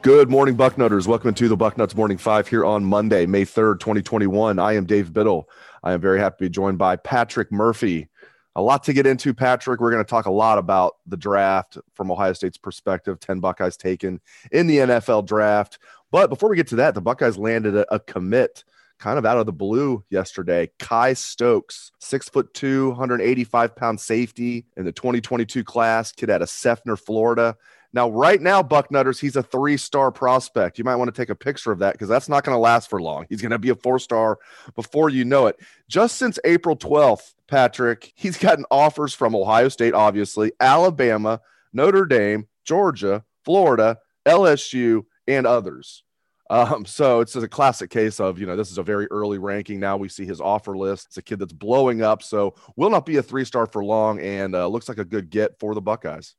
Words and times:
Good 0.00 0.30
morning, 0.30 0.56
Bucknutters. 0.56 1.08
Welcome 1.08 1.34
to 1.34 1.48
the 1.48 1.56
Bucknuts 1.56 1.96
Morning 1.96 2.18
Five 2.18 2.46
here 2.46 2.64
on 2.64 2.84
Monday, 2.84 3.26
May 3.26 3.44
3rd, 3.44 3.80
2021. 3.80 4.56
I 4.60 4.74
am 4.74 4.86
Dave 4.86 5.12
Biddle. 5.12 5.48
I 5.82 5.92
am 5.92 6.00
very 6.00 6.20
happy 6.20 6.36
to 6.36 6.44
be 6.44 6.48
joined 6.50 6.78
by 6.78 6.94
Patrick 6.94 7.50
Murphy. 7.50 8.08
A 8.54 8.62
lot 8.62 8.84
to 8.84 8.92
get 8.92 9.08
into, 9.08 9.34
Patrick. 9.34 9.80
We're 9.80 9.90
going 9.90 10.04
to 10.04 10.08
talk 10.08 10.26
a 10.26 10.30
lot 10.30 10.56
about 10.56 10.98
the 11.08 11.16
draft 11.16 11.78
from 11.94 12.12
Ohio 12.12 12.32
State's 12.32 12.56
perspective 12.56 13.18
10 13.18 13.40
Buckeyes 13.40 13.76
taken 13.76 14.20
in 14.52 14.68
the 14.68 14.78
NFL 14.78 15.26
draft. 15.26 15.80
But 16.12 16.30
before 16.30 16.48
we 16.48 16.56
get 16.56 16.68
to 16.68 16.76
that, 16.76 16.94
the 16.94 17.00
Buckeyes 17.00 17.36
landed 17.36 17.74
a, 17.74 17.92
a 17.92 17.98
commit 17.98 18.62
kind 19.00 19.18
of 19.18 19.26
out 19.26 19.38
of 19.38 19.46
the 19.46 19.52
blue 19.52 20.04
yesterday. 20.10 20.70
Kye 20.78 21.14
Stokes, 21.14 21.90
six 21.98 22.28
foot 22.28 22.54
two, 22.54 22.90
185 22.90 23.74
pound 23.74 24.00
safety 24.00 24.64
in 24.76 24.84
the 24.84 24.92
2022 24.92 25.64
class, 25.64 26.12
kid 26.12 26.30
out 26.30 26.42
of 26.42 26.48
Seffner, 26.48 26.96
Florida. 26.96 27.56
Now, 27.92 28.10
right 28.10 28.40
now, 28.40 28.62
Bucknutters, 28.62 29.18
he's 29.18 29.36
a 29.36 29.42
three 29.42 29.76
star 29.76 30.12
prospect. 30.12 30.78
You 30.78 30.84
might 30.84 30.96
want 30.96 31.12
to 31.12 31.20
take 31.20 31.30
a 31.30 31.34
picture 31.34 31.72
of 31.72 31.78
that 31.78 31.92
because 31.92 32.08
that's 32.08 32.28
not 32.28 32.44
going 32.44 32.54
to 32.54 32.60
last 32.60 32.90
for 32.90 33.00
long. 33.00 33.26
He's 33.28 33.40
going 33.40 33.50
to 33.50 33.58
be 33.58 33.70
a 33.70 33.74
four 33.74 33.98
star 33.98 34.38
before 34.74 35.08
you 35.08 35.24
know 35.24 35.46
it. 35.46 35.58
Just 35.88 36.16
since 36.16 36.38
April 36.44 36.76
12th, 36.76 37.34
Patrick, 37.46 38.12
he's 38.14 38.36
gotten 38.36 38.66
offers 38.70 39.14
from 39.14 39.34
Ohio 39.34 39.68
State, 39.68 39.94
obviously, 39.94 40.52
Alabama, 40.60 41.40
Notre 41.72 42.04
Dame, 42.04 42.46
Georgia, 42.64 43.24
Florida, 43.44 43.98
LSU, 44.26 45.04
and 45.26 45.46
others. 45.46 46.02
Um, 46.50 46.86
so 46.86 47.20
it's 47.20 47.36
a 47.36 47.46
classic 47.46 47.90
case 47.90 48.20
of, 48.20 48.38
you 48.38 48.46
know, 48.46 48.56
this 48.56 48.70
is 48.70 48.78
a 48.78 48.82
very 48.82 49.06
early 49.10 49.38
ranking. 49.38 49.80
Now 49.80 49.96
we 49.96 50.08
see 50.08 50.24
his 50.24 50.40
offer 50.40 50.76
list. 50.76 51.06
It's 51.06 51.18
a 51.18 51.22
kid 51.22 51.38
that's 51.38 51.52
blowing 51.52 52.02
up. 52.02 52.22
So 52.22 52.54
will 52.76 52.90
not 52.90 53.04
be 53.06 53.16
a 53.16 53.22
three 53.22 53.44
star 53.44 53.66
for 53.66 53.84
long 53.84 54.18
and 54.20 54.54
uh, 54.54 54.66
looks 54.66 54.88
like 54.88 54.98
a 54.98 55.04
good 55.04 55.30
get 55.30 55.58
for 55.58 55.74
the 55.74 55.82
Buckeyes. 55.82 56.34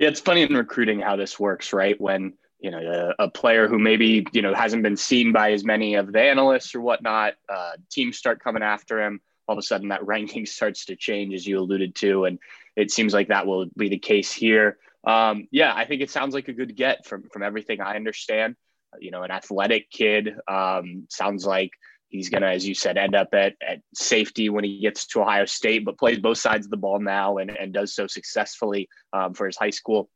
Yeah, 0.00 0.08
it's 0.08 0.20
funny 0.20 0.40
in 0.40 0.54
recruiting 0.54 0.98
how 0.98 1.16
this 1.16 1.38
works, 1.38 1.74
right? 1.74 2.00
When 2.00 2.32
you 2.58 2.70
know 2.70 3.12
a, 3.18 3.24
a, 3.24 3.30
player 3.30 3.68
who 3.68 3.78
maybe 3.78 4.26
you 4.32 4.40
know 4.40 4.54
hasn't 4.54 4.82
been 4.82 4.96
seen 4.96 5.30
by 5.30 5.52
as 5.52 5.62
many 5.62 5.94
of 5.94 6.10
the 6.10 6.22
analysts 6.22 6.74
or 6.74 6.80
whatnot, 6.80 7.34
uh, 7.50 7.72
teams 7.90 8.16
start 8.16 8.42
coming 8.42 8.62
after 8.62 9.02
him. 9.02 9.20
All 9.46 9.52
of 9.52 9.58
a 9.58 9.62
sudden, 9.62 9.88
that 9.88 10.06
ranking 10.06 10.46
starts 10.46 10.86
to 10.86 10.96
change, 10.96 11.34
as 11.34 11.46
you 11.46 11.58
alluded 11.58 11.94
to, 11.96 12.24
and 12.24 12.38
it 12.76 12.90
seems 12.90 13.12
like 13.12 13.28
that 13.28 13.46
will 13.46 13.66
be 13.76 13.90
the 13.90 13.98
case 13.98 14.32
here. 14.32 14.78
Um, 15.04 15.48
yeah, 15.50 15.74
I 15.74 15.84
think 15.84 16.00
it 16.00 16.10
sounds 16.10 16.34
like 16.34 16.48
a 16.48 16.54
good 16.54 16.74
get 16.74 17.04
from 17.04 17.24
from 17.30 17.42
everything 17.42 17.82
I 17.82 17.96
understand. 17.96 18.56
You 18.98 19.10
know, 19.10 19.22
an 19.22 19.30
athletic 19.30 19.90
kid 19.90 20.34
um, 20.48 21.08
sounds 21.10 21.44
like 21.44 21.72
He's 22.10 22.28
going 22.28 22.42
to, 22.42 22.48
as 22.48 22.66
you 22.68 22.74
said, 22.74 22.98
end 22.98 23.14
up 23.14 23.28
at, 23.32 23.54
at 23.66 23.80
safety 23.94 24.50
when 24.50 24.64
he 24.64 24.80
gets 24.80 25.06
to 25.06 25.22
Ohio 25.22 25.46
State, 25.46 25.84
but 25.84 25.98
plays 25.98 26.18
both 26.18 26.38
sides 26.38 26.66
of 26.66 26.70
the 26.70 26.76
ball 26.76 26.98
now 26.98 27.38
and, 27.38 27.50
and 27.50 27.72
does 27.72 27.94
so 27.94 28.06
successfully 28.06 28.88
um, 29.12 29.32
for 29.32 29.46
his 29.46 29.56
high 29.56 29.70
school. 29.70 30.10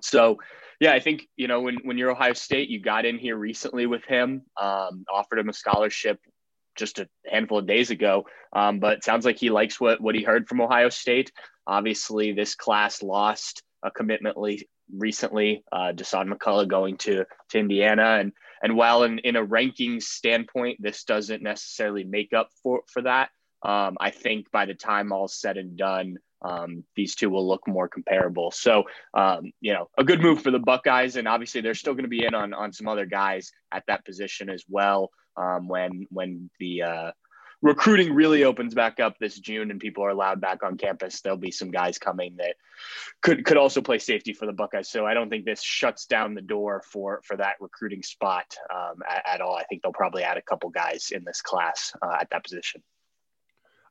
So, 0.00 0.38
yeah, 0.80 0.92
I 0.92 1.00
think, 1.00 1.28
you 1.36 1.48
know, 1.48 1.60
when, 1.60 1.76
when 1.82 1.98
you're 1.98 2.12
Ohio 2.12 2.32
State, 2.32 2.68
you 2.68 2.80
got 2.80 3.04
in 3.04 3.18
here 3.18 3.36
recently 3.36 3.86
with 3.86 4.04
him, 4.04 4.42
um, 4.60 5.04
offered 5.12 5.38
him 5.38 5.48
a 5.48 5.52
scholarship 5.52 6.18
just 6.76 6.98
a 6.98 7.08
handful 7.30 7.58
of 7.58 7.66
days 7.66 7.90
ago. 7.90 8.26
Um, 8.52 8.78
but 8.78 9.04
sounds 9.04 9.24
like 9.24 9.38
he 9.38 9.50
likes 9.50 9.80
what, 9.80 10.00
what 10.00 10.14
he 10.14 10.22
heard 10.22 10.48
from 10.48 10.60
Ohio 10.60 10.88
State. 10.88 11.30
Obviously, 11.66 12.32
this 12.32 12.54
class 12.54 13.02
lost 13.02 13.62
a 13.82 13.90
commitment 13.90 14.36
recently, 14.92 15.64
uh, 15.72 15.92
Dasan 15.92 16.32
McCullough 16.32 16.68
going 16.68 16.96
to, 16.98 17.24
to 17.50 17.58
Indiana. 17.58 18.18
And 18.20 18.32
and 18.64 18.74
while 18.74 19.02
in, 19.02 19.18
in 19.18 19.36
a 19.36 19.44
ranking 19.44 20.00
standpoint, 20.00 20.78
this 20.80 21.04
doesn't 21.04 21.42
necessarily 21.42 22.02
make 22.02 22.32
up 22.32 22.48
for, 22.62 22.80
for 22.90 23.02
that, 23.02 23.28
um, 23.62 23.98
I 24.00 24.08
think 24.08 24.50
by 24.50 24.64
the 24.64 24.72
time 24.72 25.12
all's 25.12 25.38
said 25.38 25.58
and 25.58 25.76
done, 25.76 26.16
um, 26.40 26.82
these 26.96 27.14
two 27.14 27.28
will 27.28 27.46
look 27.46 27.68
more 27.68 27.88
comparable. 27.88 28.50
So, 28.50 28.84
um, 29.12 29.52
you 29.60 29.74
know, 29.74 29.90
a 29.98 30.04
good 30.04 30.22
move 30.22 30.42
for 30.42 30.50
the 30.50 30.58
Buckeyes, 30.58 31.16
and 31.16 31.28
obviously 31.28 31.60
they're 31.60 31.74
still 31.74 31.92
going 31.92 32.04
to 32.04 32.08
be 32.08 32.24
in 32.24 32.34
on 32.34 32.54
on 32.54 32.72
some 32.72 32.88
other 32.88 33.04
guys 33.04 33.52
at 33.70 33.84
that 33.86 34.04
position 34.06 34.48
as 34.48 34.64
well 34.66 35.10
um, 35.36 35.68
when 35.68 36.06
when 36.10 36.50
the 36.58 36.82
uh, 36.82 37.10
recruiting 37.64 38.12
really 38.12 38.44
opens 38.44 38.74
back 38.74 39.00
up 39.00 39.18
this 39.18 39.38
June 39.38 39.70
and 39.70 39.80
people 39.80 40.04
are 40.04 40.10
allowed 40.10 40.38
back 40.38 40.62
on 40.62 40.76
campus, 40.76 41.22
there'll 41.22 41.38
be 41.38 41.50
some 41.50 41.70
guys 41.70 41.96
coming 41.96 42.36
that 42.36 42.56
could 43.22 43.44
could 43.46 43.56
also 43.56 43.80
play 43.80 43.98
safety 43.98 44.34
for 44.34 44.44
the 44.44 44.52
Buckeyes. 44.52 44.90
So 44.90 45.06
I 45.06 45.14
don't 45.14 45.30
think 45.30 45.46
this 45.46 45.62
shuts 45.62 46.04
down 46.04 46.34
the 46.34 46.42
door 46.42 46.82
for 46.92 47.22
for 47.24 47.38
that 47.38 47.56
recruiting 47.60 48.02
spot 48.02 48.44
um, 48.72 49.02
at, 49.08 49.24
at, 49.26 49.40
all. 49.40 49.56
I 49.56 49.64
think 49.64 49.82
they'll 49.82 49.92
probably 49.92 50.22
add 50.22 50.36
a 50.36 50.42
couple 50.42 50.68
guys 50.68 51.08
in 51.10 51.24
this 51.24 51.40
class 51.40 51.92
uh, 52.02 52.18
at 52.20 52.28
that 52.30 52.44
position. 52.44 52.82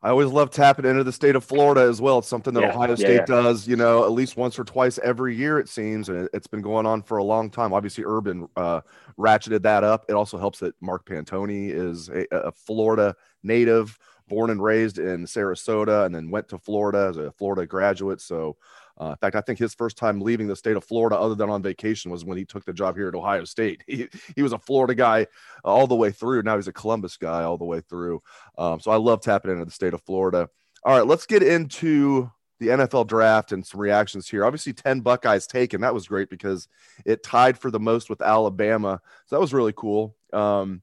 I 0.03 0.09
always 0.09 0.28
love 0.28 0.51
tapping 0.51 0.83
into 0.83 1.06
the 1.06 1.13
state 1.13 1.38
of 1.38 1.45
Florida 1.45 1.81
as 1.81 2.01
well. 2.01 2.19
It's 2.19 2.28
something 2.28 2.53
that 2.56 2.62
yeah, 2.62 2.72
Ohio 2.72 2.94
State 2.95 3.07
yeah, 3.07 3.19
yeah. 3.19 3.25
does, 3.25 3.69
you 3.69 3.78
know, 3.78 4.03
at 4.03 4.12
least 4.12 4.35
once 4.35 4.59
or 4.59 4.66
twice 4.66 5.00
every 5.01 5.33
year, 5.33 5.59
it 5.59 5.69
seems. 5.69 6.09
And 6.09 6.28
it's 6.33 6.45
been 6.45 6.62
going 6.62 6.85
on 6.85 7.01
for 7.03 7.19
a 7.19 7.23
long 7.23 7.50
time. 7.50 7.72
Obviously, 7.72 8.03
Urban 8.06 8.50
uh, 8.57 8.81
ratcheted 9.17 9.62
that 9.62 9.85
up. 9.85 10.03
It 10.09 10.13
also 10.13 10.38
helps 10.38 10.59
that 10.59 10.75
Mark 10.81 11.06
Pantoni 11.06 11.69
is 11.69 12.09
a, 12.09 12.25
a, 12.31 12.51
Florida 12.51 13.16
native, 13.44 13.98
born 14.28 14.50
and 14.50 14.64
raised 14.64 15.00
in 15.00 15.26
Sarasota, 15.26 16.06
and 16.06 16.16
then 16.16 16.31
went 16.31 16.48
to 16.50 16.58
Florida 16.58 17.08
as 17.09 17.18
a 17.18 17.31
Florida 17.31 17.66
graduate. 17.66 18.22
So 18.22 18.58
uh, 19.00 19.09
in 19.09 19.16
fact, 19.18 19.36
I 19.36 19.42
think 19.42 19.58
his 19.58 19.74
first 19.74 19.98
time 19.98 20.22
leaving 20.22 20.48
the 20.48 20.56
state 20.56 20.78
of 20.78 20.84
Florida, 20.84 21.18
other 21.18 21.36
than 21.36 21.50
on 21.50 21.64
vacation, 21.64 22.12
was 22.12 22.24
when 22.24 22.38
he 22.38 22.46
took 22.46 22.64
the 22.64 22.74
job 22.74 22.96
here 22.96 23.08
at 23.08 23.16
Ohio 23.16 23.44
State. 23.44 23.84
He, 23.94 24.08
he 24.36 24.42
was 24.42 24.54
a 24.54 24.59
Florida 24.59 24.96
guy 24.96 25.28
all 25.64 25.86
the 25.86 25.96
way 25.96 26.09
through. 26.09 26.42
Now 26.42 26.56
he's 26.56 26.68
a 26.68 26.74
Columbus 26.74 27.16
guy 27.18 27.44
all 27.44 27.58
the 27.58 27.66
way 27.66 27.81
through. 27.81 28.24
Um, 28.58 28.80
so 28.80 28.90
I 28.90 28.96
love 28.96 29.22
tapping 29.22 29.51
into 29.51 29.66
the 29.66 29.72
state 29.72 29.94
of 29.94 30.01
Florida. 30.01 30.50
All 30.84 30.98
right, 30.98 31.06
let's 31.06 31.28
get 31.28 31.44
into 31.44 32.31
the 32.60 32.69
NFL 32.69 33.07
draft 33.07 33.51
and 33.51 33.63
some 33.66 33.80
reactions 33.80 34.28
here. 34.28 34.46
Obviously, 34.46 34.74
10 34.74 35.01
Buckeyes 35.01 35.46
taken. 35.46 35.81
That 35.81 35.94
was 35.94 36.07
great 36.07 36.30
because 36.30 36.68
it 37.06 37.24
tied 37.24 37.57
for 37.57 37.69
the 37.69 37.80
most 37.80 38.10
with 38.10 38.22
Alabama. 38.22 39.00
So 39.28 39.36
that 39.36 39.42
was 39.42 39.54
really 39.54 39.74
cool. 39.75 40.16
Um, 40.31 40.81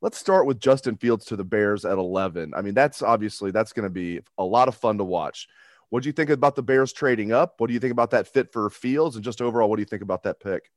let's 0.00 0.18
start 0.18 0.46
with 0.46 0.60
Justin 0.60 0.96
Fields 0.96 1.24
to 1.26 1.36
the 1.36 1.44
Bears 1.44 1.84
at 1.84 1.98
11. 1.98 2.52
I 2.56 2.62
mean, 2.62 2.74
that's 2.74 3.02
obviously 3.02 3.50
that's 3.50 3.72
going 3.72 3.84
to 3.84 3.90
be 3.90 4.20
a 4.36 4.44
lot 4.44 4.68
of 4.68 4.74
fun 4.74 4.98
to 4.98 5.04
watch. 5.04 5.48
What 5.90 6.02
do 6.02 6.08
you 6.08 6.12
think 6.12 6.30
about 6.30 6.54
the 6.54 6.62
Bears 6.62 6.92
trading 6.92 7.32
up? 7.32 7.54
What 7.58 7.68
do 7.68 7.74
you 7.74 7.80
think 7.80 7.92
about 7.92 8.10
that 8.10 8.28
fit 8.28 8.52
for 8.52 8.68
Fields? 8.70 9.16
And 9.16 9.24
just 9.24 9.40
overall, 9.40 9.68
what 9.70 9.76
do 9.76 9.82
you 9.82 9.86
think 9.86 10.02
about 10.02 10.22
that 10.24 10.38
pick? 10.40 10.70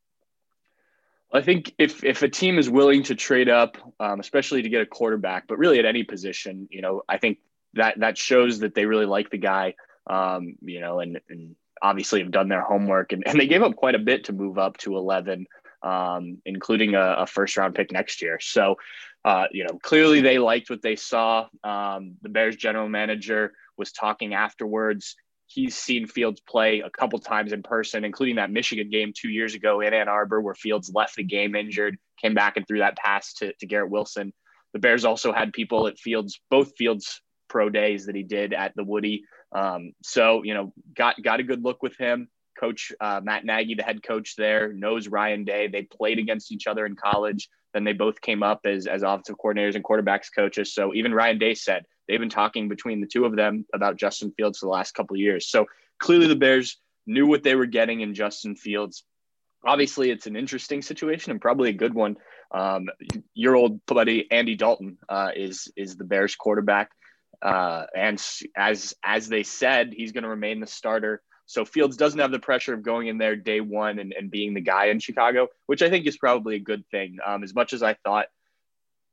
I 1.33 1.41
think 1.41 1.73
if 1.77 2.03
if 2.03 2.23
a 2.23 2.29
team 2.29 2.57
is 2.57 2.69
willing 2.69 3.03
to 3.03 3.15
trade 3.15 3.47
up, 3.47 3.77
um, 3.99 4.19
especially 4.19 4.61
to 4.63 4.69
get 4.69 4.81
a 4.81 4.85
quarterback, 4.85 5.47
but 5.47 5.57
really 5.57 5.79
at 5.79 5.85
any 5.85 6.03
position, 6.03 6.67
you 6.69 6.81
know, 6.81 7.03
I 7.07 7.17
think 7.17 7.39
that 7.75 7.99
that 7.99 8.17
shows 8.17 8.59
that 8.59 8.75
they 8.75 8.85
really 8.85 9.05
like 9.05 9.29
the 9.29 9.37
guy, 9.37 9.75
um, 10.07 10.55
you 10.61 10.81
know, 10.81 10.99
and, 10.99 11.21
and 11.29 11.55
obviously 11.81 12.21
have 12.21 12.31
done 12.31 12.49
their 12.49 12.61
homework, 12.61 13.13
and, 13.13 13.25
and 13.25 13.39
they 13.39 13.47
gave 13.47 13.63
up 13.63 13.75
quite 13.75 13.95
a 13.95 13.99
bit 13.99 14.25
to 14.25 14.33
move 14.33 14.57
up 14.57 14.77
to 14.79 14.97
11. 14.97 15.47
um, 15.83 16.37
including 16.45 16.95
a, 16.95 17.15
a, 17.19 17.25
first 17.25 17.57
round 17.57 17.73
pick 17.73 17.91
next 17.91 18.21
year. 18.21 18.39
So, 18.39 18.75
uh, 19.23 19.45
you 19.51 19.63
know, 19.63 19.77
clearly 19.81 20.21
they 20.21 20.39
liked 20.39 20.69
what 20.69 20.81
they 20.81 20.95
saw. 20.95 21.47
Um, 21.63 22.15
the 22.21 22.29
Bears 22.29 22.55
general 22.55 22.89
manager 22.89 23.53
was 23.77 23.91
talking 23.91 24.33
afterwards. 24.33 25.15
He's 25.45 25.75
seen 25.75 26.07
Fields 26.07 26.41
play 26.41 26.79
a 26.79 26.89
couple 26.89 27.19
times 27.19 27.51
in 27.51 27.61
person, 27.61 28.05
including 28.05 28.37
that 28.37 28.51
Michigan 28.51 28.89
game 28.89 29.13
two 29.15 29.29
years 29.29 29.53
ago 29.53 29.81
in 29.81 29.93
Ann 29.93 30.07
Arbor, 30.07 30.41
where 30.41 30.55
Fields 30.55 30.91
left 30.93 31.17
the 31.17 31.23
game 31.23 31.55
injured, 31.55 31.97
came 32.21 32.33
back 32.33 32.57
and 32.57 32.65
threw 32.65 32.79
that 32.79 32.97
pass 32.97 33.33
to, 33.35 33.53
to 33.53 33.67
Garrett 33.67 33.91
Wilson. 33.91 34.33
The 34.73 34.79
Bears 34.79 35.03
also 35.03 35.33
had 35.33 35.51
people 35.51 35.87
at 35.87 35.99
Fields, 35.99 36.39
both 36.49 36.71
Fields 36.77 37.21
pro 37.49 37.69
days 37.69 38.05
that 38.05 38.15
he 38.15 38.23
did 38.23 38.53
at 38.53 38.73
the 38.75 38.83
Woody. 38.83 39.25
Um, 39.53 39.91
so, 40.01 40.43
you 40.43 40.53
know, 40.53 40.73
got 40.95 41.21
got 41.21 41.41
a 41.41 41.43
good 41.43 41.63
look 41.63 41.83
with 41.83 41.97
him. 41.97 42.29
Coach 42.57 42.91
uh, 43.01 43.19
Matt 43.21 43.43
Nagy, 43.43 43.75
the 43.75 43.83
head 43.83 44.01
coach 44.01 44.35
there, 44.37 44.71
knows 44.71 45.07
Ryan 45.07 45.43
Day. 45.43 45.67
They 45.67 45.83
played 45.83 46.19
against 46.19 46.51
each 46.51 46.67
other 46.67 46.85
in 46.85 46.95
college. 46.95 47.49
Then 47.73 47.83
they 47.83 47.93
both 47.93 48.21
came 48.21 48.43
up 48.43 48.61
as, 48.65 48.87
as 48.87 49.03
offensive 49.03 49.37
coordinators 49.37 49.75
and 49.75 49.83
quarterbacks 49.83 50.27
coaches. 50.33 50.73
So 50.73 50.93
even 50.93 51.13
Ryan 51.13 51.37
Day 51.37 51.53
said 51.53 51.85
they've 52.07 52.19
been 52.19 52.29
talking 52.29 52.67
between 52.67 53.01
the 53.01 53.07
two 53.07 53.25
of 53.25 53.35
them 53.35 53.65
about 53.73 53.97
Justin 53.97 54.31
Fields 54.31 54.59
for 54.59 54.65
the 54.65 54.71
last 54.71 54.93
couple 54.93 55.15
years. 55.17 55.47
So 55.47 55.65
clearly 55.99 56.27
the 56.27 56.35
Bears 56.35 56.77
knew 57.07 57.27
what 57.27 57.43
they 57.43 57.55
were 57.55 57.65
getting 57.65 58.01
in 58.01 58.13
Justin 58.13 58.55
Fields. 58.55 59.03
Obviously, 59.65 60.09
it's 60.09 60.27
an 60.27 60.35
interesting 60.35 60.81
situation 60.81 61.31
and 61.31 61.39
probably 61.39 61.69
a 61.69 61.73
good 61.73 61.93
one. 61.93 62.17
Um, 62.51 62.89
your 63.33 63.55
old 63.55 63.85
buddy 63.85 64.29
Andy 64.31 64.55
Dalton 64.55 64.97
uh, 65.07 65.31
is 65.35 65.71
is 65.77 65.95
the 65.95 66.03
Bears 66.03 66.35
quarterback, 66.35 66.89
uh, 67.41 67.85
and 67.95 68.21
as 68.57 68.93
as 69.05 69.29
they 69.29 69.43
said, 69.43 69.93
he's 69.95 70.11
going 70.11 70.23
to 70.23 70.29
remain 70.29 70.59
the 70.59 70.67
starter 70.67 71.21
so 71.51 71.65
Fields 71.65 71.97
doesn't 71.97 72.19
have 72.19 72.31
the 72.31 72.39
pressure 72.39 72.73
of 72.73 72.81
going 72.81 73.07
in 73.07 73.17
there 73.17 73.35
day 73.35 73.59
one 73.59 73.99
and, 73.99 74.13
and 74.13 74.31
being 74.31 74.53
the 74.53 74.61
guy 74.61 74.85
in 74.85 74.99
Chicago, 74.99 75.49
which 75.65 75.81
I 75.81 75.89
think 75.89 76.07
is 76.07 76.15
probably 76.15 76.55
a 76.55 76.59
good 76.59 76.85
thing. 76.91 77.17
Um, 77.25 77.43
as 77.43 77.53
much 77.53 77.73
as 77.73 77.83
I 77.83 77.95
thought 78.05 78.27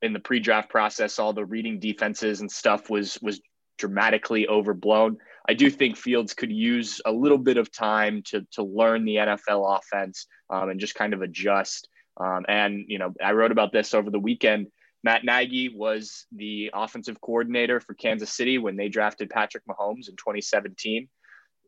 in 0.02 0.12
the 0.12 0.20
pre-draft 0.20 0.70
process, 0.70 1.18
all 1.18 1.32
the 1.32 1.44
reading 1.44 1.80
defenses 1.80 2.40
and 2.40 2.50
stuff 2.50 2.90
was 2.90 3.18
was 3.20 3.40
dramatically 3.76 4.46
overblown. 4.46 5.18
I 5.48 5.54
do 5.54 5.68
think 5.68 5.96
Fields 5.96 6.32
could 6.32 6.52
use 6.52 7.00
a 7.04 7.10
little 7.10 7.38
bit 7.38 7.56
of 7.56 7.72
time 7.72 8.22
to 8.26 8.46
to 8.52 8.62
learn 8.62 9.04
the 9.04 9.16
NFL 9.16 9.76
offense 9.76 10.28
um, 10.48 10.68
and 10.68 10.78
just 10.78 10.94
kind 10.94 11.14
of 11.14 11.22
adjust. 11.22 11.88
Um, 12.20 12.44
and 12.48 12.84
you 12.86 13.00
know, 13.00 13.14
I 13.20 13.32
wrote 13.32 13.50
about 13.50 13.72
this 13.72 13.94
over 13.94 14.10
the 14.10 14.20
weekend. 14.20 14.68
Matt 15.02 15.24
Nagy 15.24 15.70
was 15.70 16.26
the 16.30 16.70
offensive 16.72 17.20
coordinator 17.20 17.80
for 17.80 17.94
Kansas 17.94 18.32
City 18.32 18.58
when 18.58 18.76
they 18.76 18.88
drafted 18.88 19.28
Patrick 19.28 19.64
Mahomes 19.66 20.08
in 20.08 20.14
2017. 20.14 21.08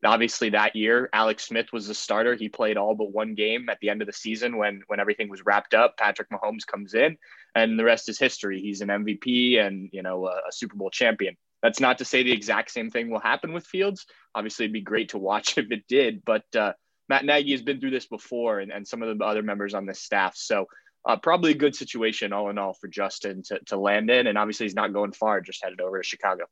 Obviously, 0.03 0.49
that 0.49 0.75
year, 0.75 1.09
Alex 1.13 1.45
Smith 1.45 1.67
was 1.71 1.87
the 1.87 1.93
starter. 1.93 2.35
He 2.35 2.49
played 2.49 2.77
all 2.77 2.95
but 2.95 3.11
one 3.11 3.35
game 3.35 3.69
at 3.69 3.77
the 3.81 3.89
end 3.89 4.01
of 4.01 4.07
the 4.07 4.13
season 4.13 4.57
when 4.57 4.81
when 4.87 4.99
everything 4.99 5.29
was 5.29 5.45
wrapped 5.45 5.73
up. 5.73 5.95
Patrick 5.97 6.29
Mahomes 6.29 6.65
comes 6.65 6.93
in, 6.95 7.17
and 7.55 7.77
the 7.77 7.83
rest 7.83 8.09
is 8.09 8.17
history. 8.17 8.59
He's 8.61 8.81
an 8.81 8.89
MVP 8.89 9.59
and 9.59 9.89
you 9.91 10.01
know 10.01 10.27
a, 10.27 10.41
a 10.49 10.51
Super 10.51 10.75
Bowl 10.75 10.89
champion. 10.89 11.37
That's 11.61 11.79
not 11.79 11.99
to 11.99 12.05
say 12.05 12.23
the 12.23 12.31
exact 12.31 12.71
same 12.71 12.89
thing 12.89 13.09
will 13.09 13.19
happen 13.19 13.53
with 13.53 13.67
Fields. 13.67 14.07
Obviously, 14.33 14.65
it'd 14.65 14.73
be 14.73 14.81
great 14.81 15.09
to 15.09 15.19
watch 15.19 15.57
if 15.57 15.71
it 15.71 15.83
did, 15.87 16.23
but 16.25 16.45
uh, 16.55 16.73
Matt 17.07 17.25
Nagy 17.25 17.51
has 17.51 17.61
been 17.61 17.79
through 17.79 17.91
this 17.91 18.07
before, 18.07 18.59
and, 18.59 18.71
and 18.71 18.87
some 18.87 19.03
of 19.03 19.17
the 19.17 19.23
other 19.23 19.43
members 19.43 19.73
on 19.73 19.85
this 19.85 20.01
staff. 20.01 20.35
So 20.35 20.65
uh, 21.07 21.17
probably 21.17 21.51
a 21.51 21.55
good 21.55 21.75
situation 21.75 22.33
all 22.33 22.49
in 22.49 22.57
all 22.57 22.73
for 22.73 22.87
Justin 22.87 23.43
to, 23.43 23.59
to 23.67 23.77
land 23.77 24.09
in. 24.09 24.27
And 24.27 24.37
obviously, 24.37 24.65
he's 24.65 24.75
not 24.75 24.93
going 24.93 25.11
far, 25.11 25.41
just 25.41 25.63
headed 25.63 25.81
over 25.81 26.01
to 26.01 26.07
Chicago. 26.07 26.45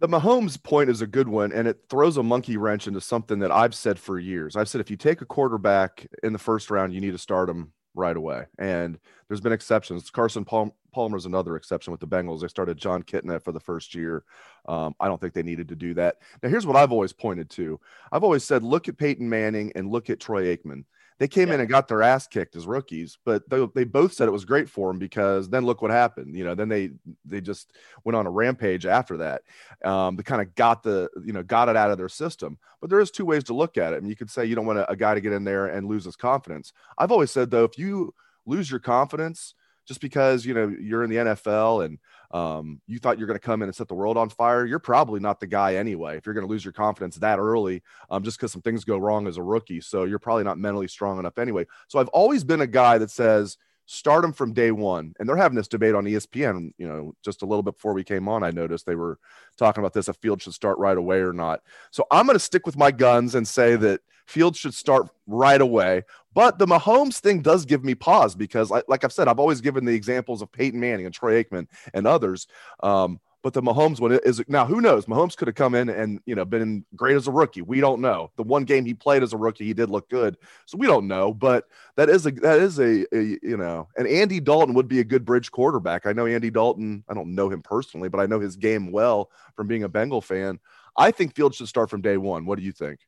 The 0.00 0.08
Mahomes 0.08 0.62
point 0.62 0.90
is 0.90 1.02
a 1.02 1.06
good 1.06 1.28
one, 1.28 1.52
and 1.52 1.68
it 1.68 1.78
throws 1.88 2.16
a 2.16 2.22
monkey 2.22 2.56
wrench 2.56 2.86
into 2.86 3.00
something 3.00 3.38
that 3.40 3.52
I've 3.52 3.74
said 3.74 3.98
for 3.98 4.18
years. 4.18 4.56
I've 4.56 4.68
said 4.68 4.80
if 4.80 4.90
you 4.90 4.96
take 4.96 5.20
a 5.20 5.26
quarterback 5.26 6.06
in 6.22 6.32
the 6.32 6.38
first 6.38 6.70
round, 6.70 6.92
you 6.92 7.00
need 7.00 7.12
to 7.12 7.18
start 7.18 7.48
him 7.48 7.72
right 7.94 8.16
away. 8.16 8.46
And 8.58 8.98
there's 9.28 9.40
been 9.40 9.52
exceptions. 9.52 10.10
Carson 10.10 10.44
Palmer 10.44 10.72
Palmer's 10.92 11.26
another 11.26 11.56
exception 11.56 11.90
with 11.90 12.00
the 12.00 12.06
Bengals. 12.06 12.40
They 12.40 12.48
started 12.48 12.78
Jon 12.78 13.02
Kitna 13.02 13.42
for 13.42 13.50
the 13.50 13.58
first 13.58 13.96
year. 13.96 14.22
Um, 14.68 14.94
I 15.00 15.08
don't 15.08 15.20
think 15.20 15.34
they 15.34 15.42
needed 15.42 15.68
to 15.68 15.76
do 15.76 15.92
that. 15.94 16.18
Now, 16.40 16.48
here's 16.48 16.66
what 16.66 16.76
I've 16.76 16.92
always 16.92 17.12
pointed 17.12 17.50
to. 17.50 17.80
I've 18.12 18.22
always 18.22 18.44
said, 18.44 18.62
look 18.62 18.88
at 18.88 18.96
Peyton 18.96 19.28
Manning 19.28 19.72
and 19.74 19.90
look 19.90 20.08
at 20.08 20.20
Troy 20.20 20.56
Aikman. 20.56 20.84
They 21.18 21.28
came 21.28 21.48
yeah. 21.48 21.54
in 21.54 21.60
and 21.60 21.68
got 21.68 21.86
their 21.86 22.02
ass 22.02 22.26
kicked 22.26 22.56
as 22.56 22.66
rookies, 22.66 23.18
but 23.24 23.48
they, 23.48 23.66
they 23.74 23.84
both 23.84 24.12
said 24.12 24.26
it 24.26 24.32
was 24.32 24.44
great 24.44 24.68
for 24.68 24.88
them 24.88 24.98
because 24.98 25.48
then 25.48 25.64
look 25.64 25.80
what 25.80 25.92
happened. 25.92 26.36
You 26.36 26.44
know, 26.44 26.54
then 26.54 26.68
they 26.68 26.90
they 27.24 27.40
just 27.40 27.72
went 28.04 28.16
on 28.16 28.26
a 28.26 28.30
rampage 28.30 28.84
after 28.84 29.18
that. 29.18 29.42
Um, 29.84 30.16
they 30.16 30.24
kind 30.24 30.42
of 30.42 30.54
got 30.56 30.82
the 30.82 31.08
you 31.24 31.32
know 31.32 31.42
got 31.42 31.68
it 31.68 31.76
out 31.76 31.90
of 31.90 31.98
their 31.98 32.08
system. 32.08 32.58
But 32.80 32.90
there 32.90 33.00
is 33.00 33.10
two 33.10 33.24
ways 33.24 33.44
to 33.44 33.54
look 33.54 33.78
at 33.78 33.92
it. 33.92 34.02
Mean, 34.02 34.10
you 34.10 34.16
could 34.16 34.30
say 34.30 34.44
you 34.44 34.56
don't 34.56 34.66
want 34.66 34.80
a, 34.80 34.90
a 34.90 34.96
guy 34.96 35.14
to 35.14 35.20
get 35.20 35.32
in 35.32 35.44
there 35.44 35.66
and 35.66 35.86
lose 35.86 36.04
his 36.04 36.16
confidence. 36.16 36.72
I've 36.98 37.12
always 37.12 37.30
said 37.30 37.50
though, 37.50 37.64
if 37.64 37.78
you 37.78 38.12
lose 38.44 38.70
your 38.70 38.80
confidence 38.80 39.54
just 39.86 40.00
because 40.00 40.44
you 40.44 40.54
know 40.54 40.74
you're 40.80 41.04
in 41.04 41.10
the 41.10 41.16
NFL 41.16 41.84
and 41.84 41.98
um, 42.30 42.80
you 42.86 42.98
thought 42.98 43.18
you're 43.18 43.26
going 43.26 43.38
to 43.38 43.44
come 43.44 43.62
in 43.62 43.68
and 43.68 43.76
set 43.76 43.88
the 43.88 43.94
world 43.94 44.16
on 44.16 44.28
fire, 44.28 44.66
you're 44.66 44.78
probably 44.78 45.20
not 45.20 45.40
the 45.40 45.46
guy 45.46 45.76
anyway. 45.76 46.16
If 46.16 46.26
you're 46.26 46.34
going 46.34 46.46
to 46.46 46.50
lose 46.50 46.64
your 46.64 46.72
confidence 46.72 47.16
that 47.16 47.38
early, 47.38 47.82
um, 48.10 48.22
just 48.22 48.38
because 48.38 48.52
some 48.52 48.62
things 48.62 48.84
go 48.84 48.98
wrong 48.98 49.26
as 49.26 49.36
a 49.36 49.42
rookie, 49.42 49.80
so 49.80 50.04
you're 50.04 50.18
probably 50.18 50.44
not 50.44 50.58
mentally 50.58 50.88
strong 50.88 51.18
enough 51.18 51.38
anyway. 51.38 51.66
So 51.88 51.98
I've 51.98 52.08
always 52.08 52.42
been 52.42 52.60
a 52.60 52.66
guy 52.66 52.98
that 52.98 53.10
says 53.10 53.56
start 53.86 54.22
them 54.22 54.32
from 54.32 54.52
day 54.52 54.70
one. 54.70 55.14
And 55.18 55.28
they're 55.28 55.36
having 55.36 55.56
this 55.56 55.68
debate 55.68 55.94
on 55.94 56.04
ESPN, 56.04 56.72
you 56.78 56.88
know, 56.88 57.14
just 57.22 57.42
a 57.42 57.46
little 57.46 57.62
bit 57.62 57.74
before 57.74 57.92
we 57.92 58.04
came 58.04 58.28
on. 58.28 58.42
I 58.42 58.50
noticed 58.50 58.86
they 58.86 58.94
were 58.94 59.18
talking 59.56 59.82
about 59.82 59.92
this, 59.92 60.08
a 60.08 60.14
field 60.14 60.42
should 60.42 60.54
start 60.54 60.78
right 60.78 60.96
away 60.96 61.18
or 61.18 61.32
not. 61.32 61.60
So 61.90 62.06
I'm 62.10 62.26
going 62.26 62.36
to 62.36 62.40
stick 62.40 62.66
with 62.66 62.76
my 62.76 62.90
guns 62.90 63.34
and 63.34 63.46
say 63.46 63.76
that 63.76 64.00
field 64.26 64.56
should 64.56 64.74
start 64.74 65.08
right 65.26 65.60
away. 65.60 66.02
But 66.34 66.58
the 66.58 66.66
Mahomes 66.66 67.20
thing 67.20 67.40
does 67.40 67.64
give 67.64 67.84
me 67.84 67.94
pause 67.94 68.34
because, 68.34 68.70
like 68.70 69.04
I've 69.04 69.12
said, 69.12 69.28
I've 69.28 69.38
always 69.38 69.60
given 69.60 69.84
the 69.84 69.94
examples 69.94 70.42
of 70.42 70.52
Peyton 70.52 70.80
Manning 70.80 71.06
and 71.06 71.14
Troy 71.14 71.42
Aikman 71.42 71.68
and 71.94 72.06
others. 72.06 72.46
Um, 72.82 73.20
but 73.44 73.52
the 73.52 73.60
Mahomes 73.60 74.00
one 74.00 74.18
is 74.24 74.42
now 74.48 74.64
who 74.64 74.80
knows? 74.80 75.04
Mahomes 75.04 75.36
could 75.36 75.48
have 75.48 75.54
come 75.54 75.74
in 75.74 75.90
and 75.90 76.18
you 76.24 76.34
know 76.34 76.46
been 76.46 76.82
great 76.96 77.14
as 77.14 77.28
a 77.28 77.30
rookie. 77.30 77.60
We 77.60 77.78
don't 77.78 78.00
know. 78.00 78.30
The 78.36 78.42
one 78.42 78.64
game 78.64 78.86
he 78.86 78.94
played 78.94 79.22
as 79.22 79.34
a 79.34 79.36
rookie, 79.36 79.66
he 79.66 79.74
did 79.74 79.90
look 79.90 80.08
good, 80.08 80.38
so 80.64 80.78
we 80.78 80.86
don't 80.86 81.06
know. 81.06 81.34
But 81.34 81.66
that 81.96 82.08
is 82.08 82.24
a 82.24 82.30
that 82.30 82.58
is 82.60 82.78
a, 82.78 83.04
a 83.14 83.38
you 83.42 83.58
know, 83.58 83.86
and 83.98 84.08
Andy 84.08 84.40
Dalton 84.40 84.74
would 84.74 84.88
be 84.88 85.00
a 85.00 85.04
good 85.04 85.26
bridge 85.26 85.50
quarterback. 85.52 86.06
I 86.06 86.14
know 86.14 86.24
Andy 86.24 86.50
Dalton. 86.50 87.04
I 87.06 87.12
don't 87.12 87.34
know 87.34 87.50
him 87.50 87.60
personally, 87.60 88.08
but 88.08 88.18
I 88.18 88.24
know 88.24 88.40
his 88.40 88.56
game 88.56 88.90
well 88.90 89.30
from 89.54 89.66
being 89.66 89.82
a 89.82 89.90
Bengal 89.90 90.22
fan. 90.22 90.58
I 90.96 91.10
think 91.10 91.34
Fields 91.34 91.56
should 91.58 91.68
start 91.68 91.90
from 91.90 92.00
day 92.00 92.16
one. 92.16 92.46
What 92.46 92.58
do 92.58 92.64
you 92.64 92.72
think? 92.72 93.00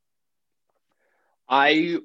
I 1.48 2.00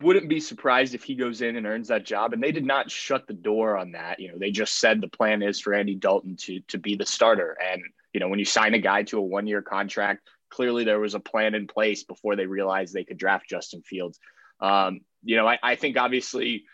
wouldn't 0.00 0.28
be 0.28 0.40
surprised 0.40 0.94
if 0.94 1.02
he 1.02 1.14
goes 1.14 1.42
in 1.42 1.56
and 1.56 1.66
earns 1.66 1.88
that 1.88 2.04
job. 2.04 2.32
And 2.32 2.42
they 2.42 2.52
did 2.52 2.64
not 2.64 2.90
shut 2.90 3.26
the 3.26 3.34
door 3.34 3.76
on 3.76 3.92
that. 3.92 4.20
You 4.20 4.30
know, 4.30 4.38
they 4.38 4.50
just 4.50 4.78
said 4.78 5.00
the 5.00 5.08
plan 5.08 5.42
is 5.42 5.60
for 5.60 5.74
Andy 5.74 5.96
Dalton 5.96 6.36
to 6.36 6.60
to 6.68 6.78
be 6.78 6.94
the 6.94 7.06
starter. 7.06 7.56
And 7.60 7.82
you 8.12 8.20
know, 8.20 8.28
when 8.28 8.38
you 8.38 8.44
sign 8.44 8.74
a 8.74 8.78
guy 8.78 9.02
to 9.04 9.18
a 9.18 9.22
one 9.22 9.46
year 9.46 9.62
contract, 9.62 10.28
clearly 10.50 10.84
there 10.84 11.00
was 11.00 11.14
a 11.14 11.20
plan 11.20 11.54
in 11.54 11.66
place 11.66 12.04
before 12.04 12.36
they 12.36 12.46
realized 12.46 12.94
they 12.94 13.04
could 13.04 13.18
draft 13.18 13.48
Justin 13.48 13.82
Fields. 13.82 14.18
Um, 14.60 15.00
you 15.22 15.36
know, 15.36 15.46
I, 15.46 15.58
I, 15.62 15.76
think 15.76 15.96
obviously 15.96 16.64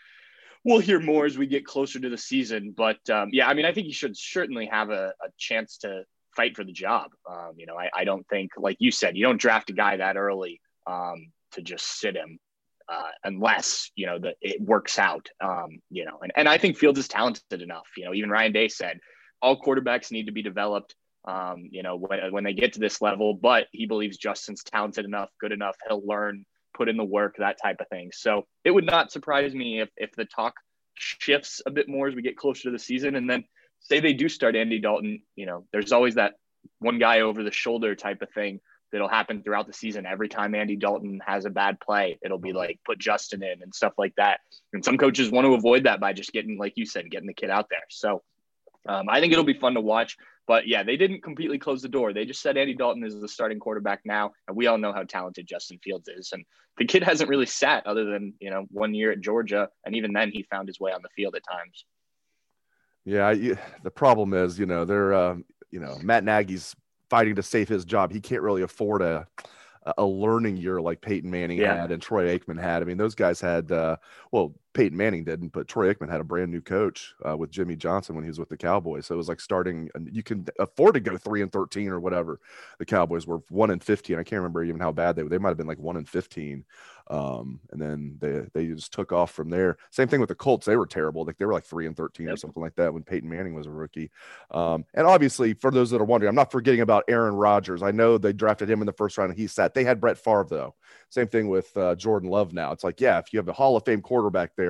we'll 0.63 0.79
hear 0.79 0.99
more 0.99 1.25
as 1.25 1.37
we 1.37 1.45
get 1.45 1.65
closer 1.65 1.99
to 1.99 2.09
the 2.09 2.17
season. 2.17 2.73
But 2.75 3.07
um, 3.11 3.29
yeah, 3.31 3.47
I 3.47 3.53
mean, 3.53 3.65
I 3.65 3.73
think 3.73 3.85
he 3.85 3.93
should 3.93 4.17
certainly 4.17 4.65
have 4.67 4.89
a, 4.89 5.13
a 5.23 5.27
chance 5.37 5.77
to 5.79 6.03
fight 6.35 6.55
for 6.55 6.63
the 6.63 6.71
job. 6.71 7.11
Um, 7.29 7.53
you 7.57 7.67
know, 7.67 7.77
I, 7.77 7.89
I, 7.95 8.03
don't 8.05 8.27
think, 8.27 8.51
like 8.57 8.77
you 8.79 8.89
said, 8.89 9.15
you 9.15 9.23
don't 9.23 9.39
draft 9.39 9.69
a 9.69 9.73
guy 9.73 9.97
that 9.97 10.17
early 10.17 10.61
um, 10.87 11.31
to 11.51 11.61
just 11.61 11.99
sit 11.99 12.15
him 12.15 12.39
uh, 12.87 13.09
unless 13.23 13.91
you 13.95 14.05
know 14.05 14.19
that 14.19 14.35
it 14.41 14.61
works 14.61 14.99
out. 14.99 15.29
Um, 15.41 15.79
you 15.89 16.05
know, 16.05 16.19
and, 16.21 16.31
and 16.35 16.49
I 16.49 16.57
think 16.57 16.77
Fields 16.77 16.99
is 16.99 17.07
talented 17.07 17.61
enough. 17.61 17.87
You 17.97 18.05
know, 18.05 18.13
even 18.13 18.29
Ryan 18.29 18.51
Day 18.51 18.67
said 18.67 18.99
all 19.41 19.59
quarterbacks 19.61 20.11
need 20.11 20.25
to 20.25 20.31
be 20.31 20.43
developed. 20.43 20.95
Um, 21.27 21.69
you 21.71 21.81
know, 21.81 21.97
when, 21.97 22.31
when 22.31 22.43
they 22.43 22.53
get 22.53 22.73
to 22.73 22.79
this 22.79 23.01
level, 23.01 23.33
but 23.33 23.65
he 23.71 23.87
believes 23.87 24.17
Justin's 24.17 24.63
talented 24.63 25.05
enough, 25.05 25.29
good 25.41 25.51
enough. 25.51 25.75
He'll 25.87 26.05
learn, 26.05 26.45
put 26.77 26.87
in 26.87 26.97
the 26.97 27.03
work, 27.03 27.37
that 27.39 27.57
type 27.61 27.77
of 27.79 27.87
thing. 27.87 28.11
So 28.13 28.45
it 28.63 28.69
would 28.69 28.85
not 28.85 29.11
surprise 29.11 29.53
me 29.53 29.81
if 29.81 29.89
if 29.97 30.11
the 30.15 30.25
talk 30.25 30.53
shifts 30.93 31.61
a 31.65 31.71
bit 31.71 31.89
more 31.89 32.07
as 32.07 32.15
we 32.15 32.21
get 32.21 32.37
closer 32.37 32.63
to 32.63 32.71
the 32.71 32.79
season, 32.79 33.15
and 33.15 33.29
then 33.29 33.43
say 33.79 33.99
they 33.99 34.13
do 34.13 34.29
start 34.29 34.55
Andy 34.55 34.79
Dalton. 34.79 35.21
You 35.35 35.47
know, 35.47 35.65
there's 35.71 35.91
always 35.91 36.15
that 36.15 36.33
one 36.79 36.99
guy 36.99 37.21
over 37.21 37.43
the 37.43 37.51
shoulder 37.51 37.95
type 37.95 38.21
of 38.21 38.29
thing 38.31 38.59
that'll 38.91 39.07
happen 39.07 39.43
throughout 39.43 39.67
the 39.67 39.73
season. 39.73 40.05
Every 40.05 40.29
time 40.29 40.55
Andy 40.55 40.75
Dalton 40.75 41.21
has 41.25 41.45
a 41.45 41.49
bad 41.49 41.79
play, 41.79 42.17
it'll 42.23 42.39
be 42.39 42.53
like 42.53 42.79
put 42.85 42.99
Justin 42.99 43.43
in 43.43 43.61
and 43.61 43.73
stuff 43.73 43.93
like 43.97 44.13
that. 44.15 44.39
And 44.73 44.83
some 44.83 44.97
coaches 44.97 45.31
want 45.31 45.45
to 45.45 45.53
avoid 45.53 45.83
that 45.83 45.99
by 45.99 46.13
just 46.13 46.31
getting, 46.31 46.57
like 46.57 46.73
you 46.75 46.85
said, 46.85 47.09
getting 47.11 47.27
the 47.27 47.33
kid 47.33 47.49
out 47.49 47.67
there. 47.69 47.83
So 47.89 48.21
um, 48.87 49.07
I 49.09 49.19
think 49.19 49.33
it'll 49.33 49.45
be 49.45 49.53
fun 49.53 49.73
to 49.73 49.81
watch. 49.81 50.17
But 50.47 50.67
yeah, 50.67 50.83
they 50.83 50.95
didn't 50.95 51.23
completely 51.23 51.57
close 51.57 51.81
the 51.81 51.89
door. 51.89 52.13
They 52.13 52.25
just 52.25 52.41
said 52.41 52.55
Andy 52.55 52.75
Dalton 52.75 53.03
is 53.03 53.19
the 53.19 53.27
starting 53.27 53.59
quarterback 53.59 54.01
now, 54.05 54.33
and 54.47 54.55
we 54.55 54.67
all 54.67 54.77
know 54.77 54.93
how 54.93 55.03
talented 55.03 55.47
Justin 55.47 55.79
Fields 55.83 56.07
is. 56.07 56.31
And 56.33 56.45
the 56.77 56.85
kid 56.85 57.01
hasn't 57.03 57.29
really 57.29 57.47
sat 57.47 57.87
other 57.87 58.05
than 58.05 58.35
you 58.39 58.51
know 58.51 58.67
one 58.69 58.93
year 58.93 59.11
at 59.11 59.21
Georgia, 59.21 59.69
and 59.85 59.95
even 59.95 60.13
then 60.13 60.29
he 60.31 60.43
found 60.43 60.67
his 60.67 60.79
way 60.79 60.91
on 60.91 61.01
the 61.01 61.09
field 61.15 61.35
at 61.35 61.41
times. 61.43 61.85
Yeah, 63.05 63.33
the 63.83 63.91
problem 63.91 64.33
is, 64.33 64.57
you 64.57 64.65
know, 64.65 64.83
they're, 64.83 65.13
uh, 65.13 65.35
you 65.69 65.79
know, 65.79 65.97
Matt 66.01 66.23
Nagy's 66.23 66.75
fighting 67.09 67.35
to 67.35 67.43
save 67.43 67.69
his 67.69 67.85
job. 67.85 68.11
He 68.11 68.21
can't 68.21 68.41
really 68.41 68.61
afford 68.61 69.01
a 69.01 69.27
a 69.97 70.05
learning 70.05 70.57
year 70.57 70.81
like 70.81 71.01
Peyton 71.01 71.29
Manning 71.29 71.59
yeah. 71.59 71.75
had 71.75 71.91
and 71.91 72.01
Troy 72.01 72.37
Aikman 72.37 72.59
had. 72.59 72.81
I 72.81 72.85
mean, 72.85 72.97
those 72.97 73.15
guys 73.15 73.39
had, 73.39 73.71
uh, 73.71 73.97
well, 74.31 74.55
Peyton 74.75 74.97
Manning 74.97 75.23
didn't, 75.23 75.53
but 75.53 75.69
Troy 75.69 75.91
Aikman 75.91 76.11
had 76.11 76.19
a 76.19 76.25
brand 76.25 76.51
new 76.51 76.59
coach 76.59 77.15
uh, 77.27 77.35
with 77.35 77.49
Jimmy 77.49 77.77
Johnson 77.77 78.13
when 78.13 78.25
he 78.25 78.29
was 78.29 78.39
with 78.39 78.49
the 78.49 78.57
Cowboys. 78.57 79.05
So 79.05 79.15
it 79.15 79.17
was 79.17 79.29
like 79.29 79.39
starting, 79.39 79.89
you 80.11 80.21
can 80.21 80.45
afford 80.59 80.95
to 80.95 80.99
go 80.99 81.17
three 81.17 81.41
and 81.41 81.51
13 81.51 81.89
or 81.89 81.99
whatever. 82.01 82.41
The 82.77 82.85
Cowboys 82.85 83.25
were 83.25 83.39
one 83.49 83.71
and 83.71 83.81
15. 83.81 84.19
I 84.19 84.23
can't 84.23 84.41
remember 84.41 84.63
even 84.63 84.81
how 84.81 84.91
bad 84.91 85.15
they 85.15 85.23
were. 85.23 85.29
They 85.29 85.37
might 85.37 85.49
have 85.49 85.57
been 85.57 85.65
like 85.65 85.79
one 85.79 85.95
and 85.95 86.07
15. 86.07 86.65
Um, 87.07 87.59
and 87.71 87.79
then 87.79 88.17
they, 88.19 88.47
they 88.53 88.67
just 88.67 88.91
took 88.91 89.11
off 89.11 89.31
from 89.31 89.49
there. 89.49 89.77
Same 89.91 90.07
thing 90.07 90.19
with 90.19 90.29
the 90.29 90.35
Colts. 90.35 90.65
They 90.65 90.75
were 90.75 90.87
terrible. 90.87 91.23
Like 91.23 91.37
they 91.37 91.45
were 91.45 91.53
like 91.53 91.63
three 91.63 91.85
and 91.85 91.95
13 91.95 92.25
yep. 92.25 92.33
or 92.33 92.37
something 92.37 92.61
like 92.61 92.75
that 92.75 92.93
when 92.93 93.03
Peyton 93.03 93.29
Manning 93.29 93.53
was 93.53 93.67
a 93.67 93.71
rookie. 93.71 94.09
Um, 94.51 94.85
and 94.93 95.05
obviously, 95.05 95.53
for 95.53 95.71
those 95.71 95.91
that 95.91 96.01
are 96.01 96.05
wondering, 96.05 96.29
I'm 96.29 96.35
not 96.35 96.51
forgetting 96.51 96.81
about 96.81 97.03
Aaron 97.07 97.35
Rodgers. 97.35 97.83
I 97.83 97.91
know 97.91 98.17
they 98.17 98.33
drafted 98.33 98.69
him 98.69 98.81
in 98.81 98.87
the 98.87 98.93
first 98.93 99.17
round 99.17 99.29
and 99.29 99.39
he 99.39 99.47
sat. 99.47 99.73
They 99.73 99.83
had 99.83 100.01
Brett 100.01 100.17
Favre, 100.17 100.47
though. 100.49 100.75
Same 101.09 101.27
thing 101.27 101.47
with 101.47 101.75
uh, 101.77 101.95
Jordan 101.95 102.29
Love 102.29 102.53
now. 102.53 102.71
It's 102.71 102.83
like, 102.83 102.99
yeah, 102.99 103.19
if 103.19 103.31
you 103.31 103.39
have 103.39 103.47
a 103.47 103.53
Hall 103.53 103.77
of 103.77 103.85
Fame 103.85 104.01
quarterback 104.01 104.55
there, 104.55 104.64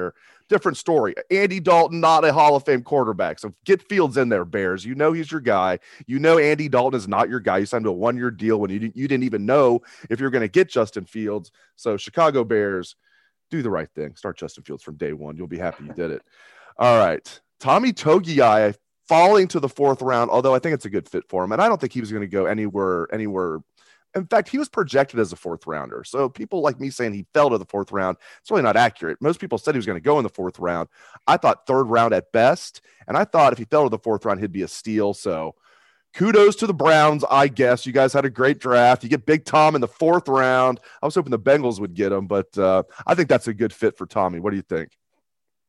different 0.49 0.77
story. 0.77 1.15
Andy 1.31 1.59
Dalton, 1.59 1.99
not 1.99 2.25
a 2.25 2.31
Hall 2.31 2.55
of 2.55 2.63
Fame 2.63 2.83
quarterback. 2.83 3.39
So 3.39 3.53
get 3.65 3.87
Fields 3.87 4.17
in 4.17 4.29
there, 4.29 4.45
Bears. 4.45 4.85
You 4.85 4.95
know 4.95 5.13
he's 5.13 5.31
your 5.31 5.41
guy. 5.41 5.79
You 6.07 6.19
know 6.19 6.37
Andy 6.37 6.69
Dalton 6.69 6.97
is 6.97 7.07
not 7.07 7.29
your 7.29 7.39
guy. 7.39 7.59
You 7.59 7.65
signed 7.65 7.85
a 7.85 7.91
one 7.91 8.17
year 8.17 8.31
deal 8.31 8.59
when 8.59 8.69
you, 8.69 8.91
you 8.93 9.07
didn't 9.07 9.23
even 9.23 9.45
know 9.45 9.81
if 10.09 10.19
you're 10.19 10.29
going 10.29 10.41
to 10.41 10.47
get 10.47 10.69
Justin 10.69 11.05
Fields. 11.05 11.51
So 11.75 11.97
Chicago 11.97 12.43
Bears, 12.43 12.95
do 13.51 13.61
the 13.61 13.69
right 13.69 13.89
thing. 13.95 14.15
Start 14.15 14.37
Justin 14.37 14.63
Fields 14.63 14.83
from 14.83 14.95
day 14.95 15.13
one. 15.13 15.37
You'll 15.37 15.47
be 15.47 15.57
happy 15.57 15.85
you 15.85 15.93
did 15.93 16.11
it. 16.11 16.21
All 16.77 16.97
right. 16.97 17.41
Tommy 17.59 17.93
Togiai 17.93 18.75
falling 19.07 19.47
to 19.49 19.59
the 19.59 19.69
fourth 19.69 20.01
round, 20.01 20.31
although 20.31 20.55
I 20.55 20.59
think 20.59 20.73
it's 20.73 20.85
a 20.85 20.89
good 20.89 21.07
fit 21.07 21.23
for 21.29 21.43
him. 21.43 21.51
And 21.51 21.61
I 21.61 21.67
don't 21.67 21.79
think 21.79 21.93
he 21.93 22.01
was 22.01 22.11
going 22.11 22.21
to 22.21 22.27
go 22.27 22.45
anywhere, 22.45 23.07
anywhere. 23.13 23.59
In 24.15 24.25
fact, 24.25 24.49
he 24.49 24.57
was 24.57 24.69
projected 24.69 25.19
as 25.19 25.33
a 25.33 25.35
fourth 25.35 25.67
rounder. 25.67 26.03
So 26.05 26.29
people 26.29 26.61
like 26.61 26.79
me 26.79 26.89
saying 26.89 27.13
he 27.13 27.25
fell 27.33 27.49
to 27.49 27.57
the 27.57 27.65
fourth 27.65 27.91
round, 27.91 28.17
it's 28.41 28.49
really 28.49 28.63
not 28.63 28.77
accurate. 28.77 29.21
Most 29.21 29.39
people 29.39 29.57
said 29.57 29.75
he 29.75 29.77
was 29.77 29.85
going 29.85 29.97
to 29.97 30.01
go 30.01 30.17
in 30.17 30.23
the 30.23 30.29
fourth 30.29 30.57
round. 30.57 30.87
I 31.27 31.37
thought 31.37 31.67
third 31.67 31.83
round 31.83 32.13
at 32.13 32.31
best. 32.31 32.81
And 33.07 33.17
I 33.17 33.25
thought 33.25 33.53
if 33.53 33.59
he 33.59 33.65
fell 33.65 33.83
to 33.83 33.89
the 33.89 33.99
fourth 33.99 34.25
round, 34.25 34.39
he'd 34.39 34.51
be 34.51 34.61
a 34.63 34.67
steal. 34.67 35.13
So 35.13 35.55
kudos 36.13 36.55
to 36.57 36.67
the 36.67 36.73
Browns, 36.73 37.23
I 37.29 37.47
guess. 37.49 37.85
You 37.85 37.91
guys 37.91 38.13
had 38.13 38.25
a 38.25 38.29
great 38.29 38.59
draft. 38.59 39.03
You 39.03 39.09
get 39.09 39.25
Big 39.25 39.43
Tom 39.45 39.75
in 39.75 39.81
the 39.81 39.87
fourth 39.87 40.27
round. 40.29 40.79
I 41.01 41.05
was 41.05 41.15
hoping 41.15 41.31
the 41.31 41.39
Bengals 41.39 41.79
would 41.79 41.93
get 41.93 42.11
him, 42.11 42.25
but 42.25 42.57
uh, 42.57 42.83
I 43.05 43.15
think 43.15 43.29
that's 43.29 43.47
a 43.47 43.53
good 43.53 43.73
fit 43.73 43.97
for 43.97 44.05
Tommy. 44.05 44.39
What 44.39 44.51
do 44.51 44.55
you 44.55 44.63
think? 44.63 44.91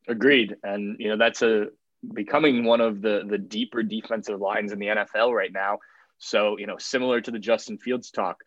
Agreed. 0.09 0.55
And, 0.63 0.97
you 1.01 1.09
know, 1.09 1.17
that's 1.17 1.43
a 1.43 1.67
becoming 2.15 2.65
one 2.65 2.81
of 2.81 3.03
the 3.03 3.25
the 3.27 3.39
deeper 3.39 3.83
defensive 3.83 4.41
lines 4.41 4.73
in 4.73 4.79
the 4.79 4.87
NFL 4.87 5.33
right 5.33 5.53
now. 5.53 5.79
So, 6.19 6.59
you 6.59 6.67
know, 6.67 6.79
similar 6.79 7.21
to 7.21 7.31
the 7.31 7.39
Justin 7.39 7.79
Fields 7.79 8.11
talk, 8.11 8.39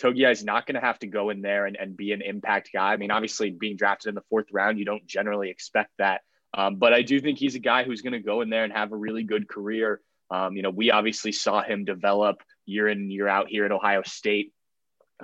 Togiai 0.00 0.30
is 0.30 0.44
not 0.44 0.66
going 0.66 0.76
to 0.76 0.80
have 0.80 0.98
to 1.00 1.06
go 1.06 1.30
in 1.30 1.42
there 1.42 1.66
and, 1.66 1.76
and 1.76 1.96
be 1.96 2.12
an 2.12 2.22
impact 2.22 2.70
guy. 2.72 2.92
I 2.92 2.96
mean, 2.96 3.10
obviously, 3.10 3.50
being 3.50 3.76
drafted 3.76 4.10
in 4.10 4.14
the 4.14 4.22
fourth 4.30 4.46
round, 4.52 4.78
you 4.78 4.84
don't 4.84 5.06
generally 5.06 5.50
expect 5.50 5.90
that. 5.98 6.22
Um, 6.54 6.76
but 6.76 6.94
I 6.94 7.02
do 7.02 7.20
think 7.20 7.38
he's 7.38 7.56
a 7.56 7.60
guy 7.60 7.84
who's 7.84 8.00
going 8.00 8.12
to 8.12 8.20
go 8.20 8.40
in 8.40 8.48
there 8.48 8.64
and 8.64 8.72
have 8.72 8.92
a 8.92 8.96
really 8.96 9.24
good 9.24 9.48
career. 9.48 10.00
Um, 10.30 10.56
you 10.56 10.62
know, 10.62 10.70
we 10.70 10.90
obviously 10.90 11.32
saw 11.32 11.62
him 11.62 11.84
develop 11.84 12.42
year 12.66 12.88
in 12.88 12.98
and 12.98 13.12
year 13.12 13.28
out 13.28 13.48
here 13.48 13.64
at 13.64 13.72
Ohio 13.72 14.02
State. 14.04 14.52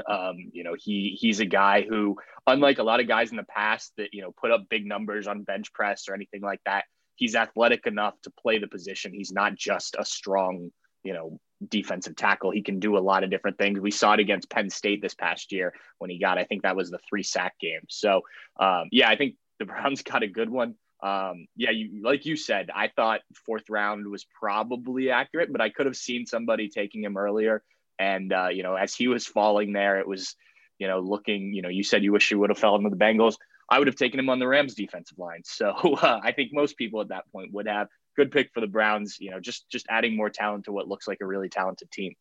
Um, 0.08 0.36
you 0.52 0.64
know, 0.64 0.74
he 0.76 1.16
he's 1.18 1.40
a 1.40 1.46
guy 1.46 1.82
who, 1.88 2.16
unlike 2.46 2.78
a 2.78 2.82
lot 2.82 3.00
of 3.00 3.06
guys 3.06 3.30
in 3.30 3.36
the 3.36 3.44
past 3.44 3.92
that 3.96 4.12
you 4.12 4.22
know 4.22 4.32
put 4.32 4.50
up 4.50 4.68
big 4.68 4.86
numbers 4.86 5.26
on 5.26 5.42
bench 5.44 5.72
press 5.72 6.08
or 6.08 6.14
anything 6.14 6.40
like 6.42 6.60
that, 6.66 6.84
he's 7.16 7.36
athletic 7.36 7.86
enough 7.86 8.14
to 8.22 8.30
play 8.30 8.58
the 8.58 8.66
position. 8.66 9.12
He's 9.12 9.32
not 9.32 9.54
just 9.54 9.94
a 9.98 10.04
strong, 10.04 10.70
you 11.04 11.12
know, 11.12 11.38
defensive 11.68 12.16
tackle. 12.16 12.50
He 12.50 12.62
can 12.62 12.80
do 12.80 12.96
a 12.96 13.00
lot 13.00 13.24
of 13.24 13.30
different 13.30 13.58
things. 13.58 13.80
We 13.80 13.90
saw 13.90 14.14
it 14.14 14.20
against 14.20 14.50
Penn 14.50 14.70
State 14.70 15.02
this 15.02 15.14
past 15.14 15.52
year 15.52 15.74
when 15.98 16.10
he 16.10 16.18
got, 16.18 16.38
I 16.38 16.44
think 16.44 16.62
that 16.62 16.76
was 16.76 16.90
the 16.90 16.98
three 17.08 17.22
sack 17.22 17.58
game. 17.60 17.80
So, 17.88 18.22
um, 18.58 18.88
yeah, 18.90 19.08
I 19.08 19.16
think 19.16 19.36
the 19.58 19.64
Browns 19.66 20.02
got 20.02 20.22
a 20.22 20.28
good 20.28 20.50
one. 20.50 20.74
Um, 21.02 21.46
yeah, 21.54 21.70
you, 21.70 22.02
like 22.02 22.24
you 22.24 22.36
said, 22.36 22.70
I 22.74 22.88
thought 22.88 23.20
fourth 23.44 23.68
round 23.68 24.06
was 24.06 24.24
probably 24.24 25.10
accurate, 25.10 25.52
but 25.52 25.60
I 25.60 25.68
could 25.68 25.86
have 25.86 25.96
seen 25.96 26.26
somebody 26.26 26.68
taking 26.68 27.04
him 27.04 27.16
earlier. 27.16 27.62
And, 27.98 28.32
uh, 28.32 28.48
you 28.48 28.62
know, 28.62 28.74
as 28.74 28.94
he 28.94 29.08
was 29.08 29.26
falling 29.26 29.72
there, 29.72 30.00
it 30.00 30.08
was, 30.08 30.34
you 30.78 30.88
know, 30.88 31.00
looking, 31.00 31.52
you 31.52 31.62
know, 31.62 31.68
you 31.68 31.84
said 31.84 32.02
you 32.02 32.12
wish 32.12 32.30
you 32.30 32.38
would 32.38 32.50
have 32.50 32.58
fell 32.58 32.74
into 32.76 32.90
the 32.90 32.96
Bengals. 32.96 33.36
I 33.68 33.78
would 33.78 33.86
have 33.86 33.96
taken 33.96 34.18
him 34.18 34.30
on 34.30 34.38
the 34.38 34.48
Rams 34.48 34.74
defensive 34.74 35.18
line. 35.18 35.42
So 35.44 35.68
uh, 36.02 36.20
I 36.22 36.32
think 36.32 36.52
most 36.52 36.76
people 36.76 37.00
at 37.02 37.08
that 37.08 37.30
point 37.32 37.52
would 37.52 37.68
have 37.68 37.88
good 38.16 38.32
pick 38.32 38.50
for 38.52 38.60
the 38.60 38.66
Browns. 38.66 39.18
You 39.20 39.30
know, 39.30 39.40
just 39.40 39.68
just 39.70 39.86
adding 39.88 40.16
more 40.16 40.30
talent 40.30 40.64
to 40.64 40.72
what 40.72 40.88
looks 40.88 41.06
like 41.06 41.18
a 41.20 41.26
really 41.26 41.48
talented 41.48 41.90
team. 41.90 42.14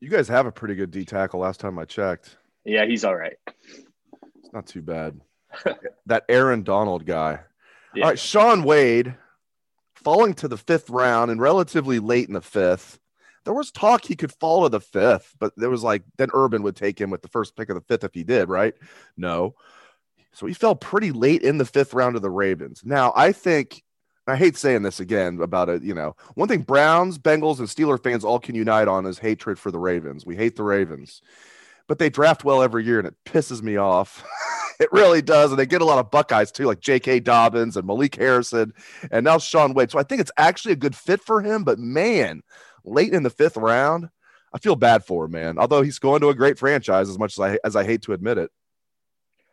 You 0.00 0.08
guys 0.08 0.28
have 0.28 0.46
a 0.46 0.52
pretty 0.52 0.74
good 0.74 0.90
D 0.90 1.04
tackle. 1.04 1.40
Last 1.40 1.60
time 1.60 1.78
I 1.78 1.84
checked. 1.84 2.36
Yeah, 2.64 2.86
he's 2.86 3.04
all 3.04 3.16
right. 3.16 3.36
It's 3.46 4.52
not 4.52 4.66
too 4.66 4.82
bad. 4.82 5.20
that 6.06 6.24
Aaron 6.28 6.62
Donald 6.62 7.06
guy. 7.06 7.40
Yeah. 7.94 8.04
All 8.04 8.10
right, 8.10 8.18
Shaun 8.18 8.62
Wade 8.62 9.14
falling 9.94 10.34
to 10.34 10.48
the 10.48 10.56
fifth 10.56 10.88
round 10.90 11.30
and 11.30 11.40
relatively 11.40 11.98
late 11.98 12.28
in 12.28 12.34
the 12.34 12.40
fifth. 12.40 12.98
There 13.44 13.54
was 13.54 13.70
talk 13.70 14.04
he 14.04 14.16
could 14.16 14.32
fall 14.32 14.62
to 14.62 14.68
the 14.68 14.80
fifth, 14.80 15.34
but 15.38 15.52
there 15.56 15.70
was 15.70 15.82
like 15.82 16.02
then 16.16 16.28
Urban 16.32 16.62
would 16.62 16.76
take 16.76 17.00
him 17.00 17.10
with 17.10 17.22
the 17.22 17.28
first 17.28 17.56
pick 17.56 17.68
of 17.68 17.74
the 17.74 17.80
fifth 17.82 18.04
if 18.04 18.14
he 18.14 18.24
did, 18.24 18.48
right? 18.48 18.74
No. 19.16 19.54
So 20.32 20.46
he 20.46 20.54
fell 20.54 20.76
pretty 20.76 21.10
late 21.10 21.42
in 21.42 21.58
the 21.58 21.64
fifth 21.64 21.94
round 21.94 22.16
of 22.16 22.22
the 22.22 22.30
Ravens. 22.30 22.82
Now, 22.84 23.12
I 23.16 23.32
think 23.32 23.82
I 24.30 24.36
hate 24.36 24.56
saying 24.56 24.82
this 24.82 25.00
again 25.00 25.40
about 25.40 25.68
it. 25.68 25.82
You 25.82 25.94
know, 25.94 26.16
one 26.34 26.48
thing 26.48 26.62
Browns, 26.62 27.18
Bengals, 27.18 27.58
and 27.58 27.68
Steeler 27.68 28.02
fans 28.02 28.24
all 28.24 28.38
can 28.38 28.54
unite 28.54 28.88
on 28.88 29.06
is 29.06 29.18
hatred 29.18 29.58
for 29.58 29.70
the 29.70 29.78
Ravens. 29.78 30.24
We 30.24 30.36
hate 30.36 30.56
the 30.56 30.62
Ravens, 30.62 31.22
but 31.88 31.98
they 31.98 32.10
draft 32.10 32.44
well 32.44 32.62
every 32.62 32.84
year, 32.84 32.98
and 32.98 33.08
it 33.08 33.16
pisses 33.24 33.62
me 33.62 33.76
off. 33.76 34.24
it 34.80 34.90
really 34.92 35.22
does, 35.22 35.50
and 35.50 35.58
they 35.58 35.66
get 35.66 35.82
a 35.82 35.86
lot 35.86 35.98
of 35.98 36.10
Buckeyes 36.10 36.52
too, 36.52 36.66
like 36.66 36.80
J.K. 36.80 37.20
Dobbins 37.20 37.76
and 37.76 37.86
Malik 37.86 38.14
Harrison, 38.16 38.72
and 39.10 39.24
now 39.24 39.38
Shaun 39.38 39.74
Wade. 39.74 39.90
So 39.90 39.98
I 39.98 40.04
think 40.04 40.20
it's 40.20 40.32
actually 40.36 40.72
a 40.72 40.76
good 40.76 40.96
fit 40.96 41.20
for 41.20 41.42
him. 41.42 41.64
But 41.64 41.78
man, 41.78 42.42
late 42.84 43.12
in 43.12 43.22
the 43.22 43.30
fifth 43.30 43.56
round, 43.56 44.08
I 44.52 44.58
feel 44.58 44.76
bad 44.76 45.04
for 45.04 45.26
him, 45.26 45.32
man. 45.32 45.58
Although 45.58 45.82
he's 45.82 45.98
going 45.98 46.20
to 46.20 46.28
a 46.28 46.34
great 46.34 46.58
franchise, 46.58 47.08
as 47.08 47.18
much 47.18 47.38
as 47.38 47.40
I 47.40 47.58
as 47.64 47.76
I 47.76 47.84
hate 47.84 48.02
to 48.02 48.12
admit 48.12 48.38
it 48.38 48.50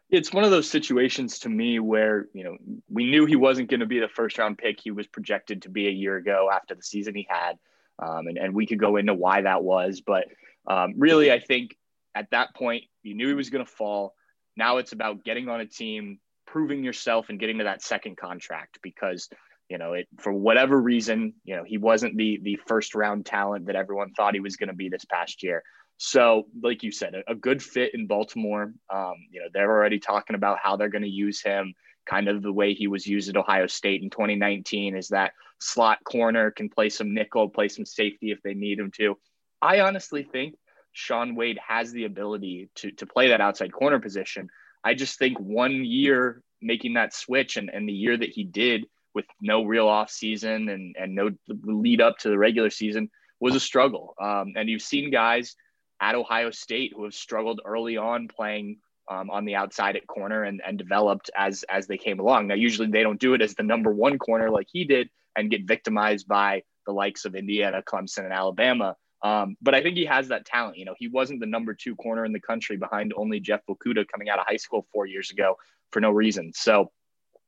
it's 0.09 0.31
one 0.31 0.43
of 0.43 0.51
those 0.51 0.69
situations 0.69 1.39
to 1.39 1.49
me 1.49 1.79
where 1.79 2.27
you 2.33 2.43
know 2.43 2.57
we 2.89 3.09
knew 3.09 3.25
he 3.25 3.35
wasn't 3.35 3.69
going 3.69 3.81
to 3.81 3.85
be 3.85 3.99
the 3.99 4.07
first 4.07 4.37
round 4.37 4.57
pick. 4.57 4.79
He 4.79 4.91
was 4.91 5.07
projected 5.07 5.63
to 5.63 5.69
be 5.69 5.87
a 5.87 5.91
year 5.91 6.15
ago 6.15 6.49
after 6.51 6.75
the 6.75 6.83
season 6.83 7.15
he 7.15 7.27
had 7.29 7.57
um, 7.99 8.27
and, 8.27 8.37
and 8.37 8.53
we 8.53 8.65
could 8.65 8.79
go 8.79 8.97
into 8.97 9.13
why 9.13 9.41
that 9.41 9.63
was 9.63 10.01
but 10.01 10.25
um, 10.67 10.93
really 10.97 11.31
i 11.31 11.39
think 11.39 11.75
at 12.17 12.29
that 12.31 12.55
point 12.55 12.83
you 13.03 13.15
knew 13.15 13.27
he 13.27 13.33
was 13.33 13.49
going 13.49 13.65
to 13.65 13.71
fall. 13.71 14.15
Now 14.55 14.77
it's 14.77 14.91
about 14.91 15.23
getting 15.23 15.49
on 15.49 15.61
a 15.61 15.65
team 15.65 16.19
proving 16.45 16.83
yourself 16.83 17.29
and 17.29 17.39
getting 17.39 17.59
to 17.59 17.65
that 17.65 17.81
second 17.81 18.17
contract 18.17 18.79
because 18.81 19.29
you 19.69 19.77
know 19.77 19.93
it 19.93 20.07
for 20.19 20.31
whatever 20.31 20.79
reason 20.79 21.33
you 21.43 21.55
know 21.55 21.63
he 21.63 21.77
wasn't 21.77 22.15
the 22.15 22.39
the 22.41 22.57
first 22.67 22.95
round 22.95 23.25
talent 23.25 23.65
that 23.65 23.75
everyone 23.75 24.13
thought 24.13 24.33
he 24.33 24.39
was 24.39 24.55
going 24.55 24.69
to 24.69 24.75
be 24.75 24.87
this 24.87 25.05
past 25.05 25.43
year 25.43 25.61
so, 25.97 26.47
like 26.61 26.83
you 26.83 26.91
said, 26.91 27.15
a, 27.15 27.31
a 27.31 27.35
good 27.35 27.61
fit 27.61 27.93
in 27.93 28.07
Baltimore. 28.07 28.73
Um, 28.93 29.15
you 29.31 29.41
know, 29.41 29.47
they're 29.51 29.71
already 29.71 29.99
talking 29.99 30.35
about 30.35 30.59
how 30.61 30.75
they're 30.75 30.89
going 30.89 31.03
to 31.03 31.09
use 31.09 31.41
him, 31.41 31.73
kind 32.07 32.27
of 32.27 32.41
the 32.41 32.53
way 32.53 32.73
he 32.73 32.87
was 32.87 33.05
used 33.05 33.29
at 33.29 33.37
Ohio 33.37 33.67
State 33.67 34.03
in 34.03 34.09
2019. 34.09 34.95
Is 34.95 35.09
that 35.09 35.33
slot 35.59 35.99
corner 36.03 36.51
can 36.51 36.69
play 36.69 36.89
some 36.89 37.13
nickel, 37.13 37.49
play 37.49 37.67
some 37.67 37.85
safety 37.85 38.31
if 38.31 38.41
they 38.43 38.53
need 38.53 38.79
him 38.79 38.91
to. 38.97 39.17
I 39.61 39.81
honestly 39.81 40.23
think 40.23 40.55
Shaun 40.93 41.35
Wade 41.35 41.59
has 41.67 41.91
the 41.91 42.05
ability 42.05 42.69
to 42.75 42.91
to 42.91 43.05
play 43.05 43.29
that 43.29 43.41
outside 43.41 43.73
corner 43.73 43.99
position. 43.99 44.49
I 44.83 44.93
just 44.93 45.17
think 45.17 45.39
one 45.39 45.83
year 45.83 46.41
making 46.61 46.93
that 46.93 47.13
switch 47.13 47.57
and, 47.57 47.69
and 47.69 47.87
the 47.87 47.93
year 47.93 48.17
that 48.17 48.29
he 48.29 48.43
did 48.43 48.85
with 49.13 49.25
no 49.41 49.63
real 49.63 49.87
off 49.87 50.09
season 50.11 50.69
and, 50.69 50.95
and 50.99 51.15
no 51.15 51.31
lead 51.47 52.01
up 52.01 52.17
to 52.19 52.29
the 52.29 52.37
regular 52.37 52.69
season 52.69 53.09
was 53.39 53.55
a 53.55 53.59
struggle. 53.59 54.15
Um, 54.21 54.53
and 54.55 54.69
you've 54.69 54.81
seen 54.81 55.11
guys 55.11 55.55
at 55.99 56.15
Ohio 56.15 56.51
State 56.51 56.93
who 56.95 57.03
have 57.03 57.13
struggled 57.13 57.61
early 57.65 57.97
on 57.97 58.27
playing 58.27 58.77
um, 59.09 59.29
on 59.29 59.45
the 59.45 59.55
outside 59.55 59.95
at 59.95 60.05
corner 60.07 60.43
and, 60.43 60.61
and 60.65 60.77
developed 60.77 61.29
as 61.35 61.63
as 61.63 61.87
they 61.87 61.97
came 61.97 62.19
along. 62.19 62.47
Now, 62.47 62.55
usually 62.55 62.87
they 62.87 63.03
don't 63.03 63.19
do 63.19 63.33
it 63.33 63.41
as 63.41 63.55
the 63.55 63.63
number 63.63 63.91
one 63.91 64.17
corner 64.17 64.49
like 64.49 64.67
he 64.71 64.83
did 64.83 65.09
and 65.35 65.49
get 65.49 65.67
victimized 65.67 66.27
by 66.27 66.63
the 66.85 66.91
likes 66.91 67.25
of 67.25 67.35
Indiana, 67.35 67.81
Clemson, 67.81 68.25
and 68.25 68.33
Alabama. 68.33 68.95
Um, 69.21 69.57
but 69.61 69.73
I 69.73 69.81
think 69.81 69.95
he 69.97 70.05
has 70.05 70.27
that 70.27 70.45
talent. 70.45 70.77
You 70.77 70.85
know, 70.85 70.95
he 70.97 71.07
wasn't 71.07 71.39
the 71.39 71.45
number 71.45 71.73
two 71.73 71.95
corner 71.95 72.25
in 72.25 72.33
the 72.33 72.39
country 72.39 72.77
behind 72.77 73.13
only 73.15 73.39
Jeff 73.39 73.61
Okudah 73.69 74.07
coming 74.07 74.29
out 74.29 74.39
of 74.39 74.45
high 74.47 74.57
school 74.57 74.85
four 74.93 75.05
years 75.05 75.31
ago 75.31 75.57
for 75.91 75.99
no 75.99 76.11
reason. 76.11 76.51
So 76.53 76.91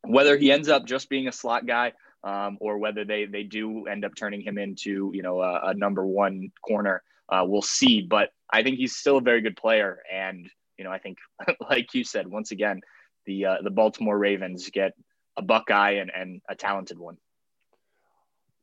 whether 0.02 0.38
he 0.38 0.52
ends 0.52 0.70
up 0.70 0.86
just 0.86 1.10
being 1.10 1.28
a 1.28 1.32
slot 1.32 1.66
guy 1.66 1.94
um, 2.24 2.58
or 2.60 2.78
whether 2.78 3.06
they 3.06 3.26
they 3.26 3.44
do 3.44 3.88
end 3.88 4.06
up 4.06 4.16
turning 4.16 4.42
him 4.42 4.58
into 4.58 5.12
you 5.14 5.22
know 5.22 5.42
a, 5.42 5.70
a 5.70 5.74
number 5.74 6.06
one 6.06 6.52
corner, 6.66 7.04
uh, 7.32 7.44
we'll 7.46 7.62
see. 7.62 8.02
But 8.02 8.30
I 8.50 8.64
think 8.64 8.78
he's 8.78 8.96
still 8.96 9.18
a 9.18 9.22
very 9.22 9.42
good 9.42 9.56
player, 9.56 10.00
and 10.12 10.50
you 10.78 10.84
know 10.84 10.92
I 10.92 11.00
think, 11.00 11.18
like 11.70 11.94
you 11.94 12.04
said, 12.04 12.28
once 12.28 12.52
again, 12.52 12.82
the 13.26 13.46
uh, 13.46 13.58
the 13.64 13.72
Baltimore 13.72 14.18
Ravens 14.18 14.70
get 14.70 14.94
a 15.38 15.42
Buckeye 15.42 15.92
and, 15.92 16.12
and 16.14 16.42
a 16.50 16.56
talented 16.56 17.00
one. 17.00 17.18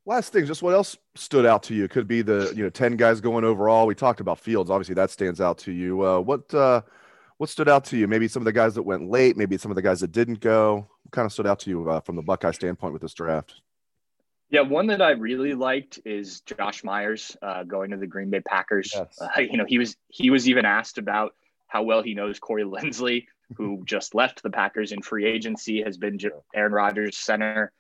Last 0.05 0.33
thing, 0.33 0.47
just 0.47 0.63
what 0.63 0.75
else 0.75 0.97
stood 1.17 1.47
out 1.47 1.65
to 1.65 1.75
you? 1.75 1.89
Could 1.89 2.07
be 2.07 2.23
the 2.23 2.53
you 2.55 2.63
know 2.63 2.71
ten 2.71 2.97
guys 2.97 3.21
going 3.21 3.45
overall. 3.45 3.87
We 3.87 3.95
talked 3.95 4.21
about 4.21 4.39
Fields, 4.39 4.71
obviously 4.71 4.95
that 4.95 5.11
stands 5.11 5.41
out 5.41 5.59
to 5.59 5.73
you. 5.73 6.05
Uh, 6.05 6.21
what 6.21 6.53
uh, 6.55 6.83
what 7.39 7.51
stood 7.51 7.69
out 7.69 7.85
to 7.87 7.97
you? 7.97 8.07
Maybe 8.07 8.29
some 8.29 8.41
of 8.41 8.45
the 8.45 8.53
guys 8.53 8.75
that 8.75 8.83
went 8.83 9.11
late, 9.11 9.37
maybe 9.37 9.57
some 9.59 9.71
of 9.71 9.75
the 9.75 9.83
guys 9.83 10.01
that 10.01 10.13
didn't 10.13 10.41
go. 10.41 10.87
What 11.03 11.13
kind 11.13 11.27
of 11.27 11.33
stood 11.33 11.47
out 11.47 11.59
to 11.61 11.71
you 11.71 11.89
uh, 11.89 12.01
from 12.01 12.17
the 12.17 12.23
Buckeye 12.23 12.53
standpoint 12.53 12.93
with 12.93 13.03
this 13.03 13.15
draft? 13.15 13.61
Yeah, 14.49 14.61
one 14.61 14.87
that 14.89 15.03
I 15.03 15.11
really 15.11 15.55
liked 15.55 16.01
is 16.05 16.41
Josh 16.43 16.85
Myers 16.85 17.37
uh, 17.43 17.65
going 17.65 17.91
to 17.91 17.97
the 17.97 18.07
Green 18.07 18.31
Bay 18.31 18.41
Packers. 18.41 18.93
Yes. 18.95 19.19
Uh, 19.21 19.41
you 19.41 19.57
know, 19.57 19.65
he 19.67 19.79
was 19.79 19.97
he 20.09 20.31
was 20.31 20.49
even 20.49 20.65
asked 20.65 20.99
about 20.99 21.35
how 21.67 21.83
well 21.83 22.03
he 22.03 22.15
knows 22.15 22.39
Corey 22.39 22.65
Linsley, 22.65 23.27
who 23.57 23.83
just 23.87 24.15
left 24.15 24.43
the 24.43 24.51
Packers 24.51 24.93
in 24.93 25.03
free 25.03 25.27
agency, 25.27 25.83
has 25.83 25.97
been 25.97 26.19
Aaron 26.55 26.73
Rodgers' 26.73 27.17
center 27.17 27.73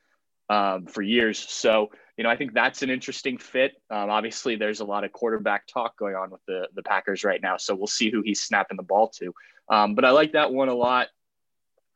um, 0.48 0.86
for 0.86 1.02
years. 1.02 1.38
So, 1.38 1.90
you 2.16 2.24
know, 2.24 2.30
I 2.30 2.36
think 2.36 2.52
that's 2.52 2.82
an 2.82 2.90
interesting 2.90 3.38
fit. 3.38 3.74
Um, 3.90 4.10
obviously, 4.10 4.56
there's 4.56 4.80
a 4.80 4.84
lot 4.84 5.04
of 5.04 5.12
quarterback 5.12 5.66
talk 5.68 5.96
going 5.96 6.16
on 6.16 6.30
with 6.30 6.44
the 6.46 6.68
the 6.74 6.82
Packers 6.82 7.22
right 7.22 7.40
now, 7.40 7.56
so 7.58 7.76
we'll 7.76 7.86
see 7.86 8.10
who 8.10 8.22
he's 8.22 8.42
snapping 8.42 8.76
the 8.76 8.82
ball 8.82 9.08
to. 9.20 9.32
Um, 9.68 9.94
but 9.94 10.04
I 10.04 10.10
like 10.10 10.32
that 10.32 10.52
one 10.52 10.68
a 10.68 10.74
lot. 10.74 11.08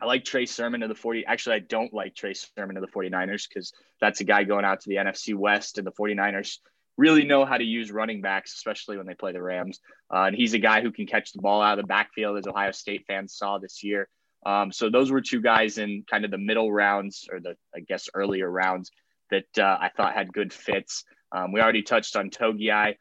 I 0.00 0.06
like 0.06 0.24
Trey 0.24 0.46
Sermon 0.46 0.82
of 0.82 0.88
the 0.88 0.94
40. 0.94 1.26
Actually, 1.26 1.56
I 1.56 1.58
don't 1.60 1.92
like 1.92 2.14
Trey 2.14 2.34
Sermon 2.34 2.76
to 2.76 2.80
the 2.80 2.86
49ers 2.86 3.46
because 3.48 3.72
that's 4.00 4.20
a 4.20 4.24
guy 4.24 4.44
going 4.44 4.64
out 4.64 4.80
to 4.80 4.88
the 4.88 4.96
NFC 4.96 5.34
West, 5.34 5.78
and 5.78 5.86
the 5.86 5.92
49ers 5.92 6.58
really 6.96 7.24
know 7.24 7.44
how 7.44 7.56
to 7.56 7.64
use 7.64 7.90
running 7.90 8.20
backs, 8.20 8.54
especially 8.54 8.96
when 8.96 9.06
they 9.06 9.14
play 9.14 9.32
the 9.32 9.42
Rams. 9.42 9.80
Uh, 10.12 10.24
and 10.24 10.36
he's 10.36 10.54
a 10.54 10.58
guy 10.58 10.82
who 10.82 10.92
can 10.92 11.06
catch 11.06 11.32
the 11.32 11.40
ball 11.40 11.62
out 11.62 11.78
of 11.78 11.82
the 11.84 11.88
backfield, 11.88 12.38
as 12.38 12.46
Ohio 12.46 12.72
State 12.72 13.04
fans 13.06 13.34
saw 13.34 13.58
this 13.58 13.82
year. 13.82 14.08
Um, 14.44 14.72
so 14.72 14.88
those 14.90 15.10
were 15.10 15.20
two 15.20 15.40
guys 15.40 15.78
in 15.78 16.04
kind 16.10 16.24
of 16.24 16.30
the 16.30 16.38
middle 16.38 16.72
rounds 16.72 17.28
or 17.30 17.40
the, 17.40 17.56
I 17.74 17.80
guess, 17.80 18.08
earlier 18.14 18.50
rounds 18.50 18.90
that 19.30 19.58
uh, 19.58 19.78
I 19.80 19.90
thought 19.96 20.14
had 20.14 20.32
good 20.32 20.52
fits. 20.52 21.04
Um, 21.32 21.52
we 21.52 21.60
already 21.60 21.82
touched 21.82 22.16
on 22.16 22.30
Togiai. 22.30 22.96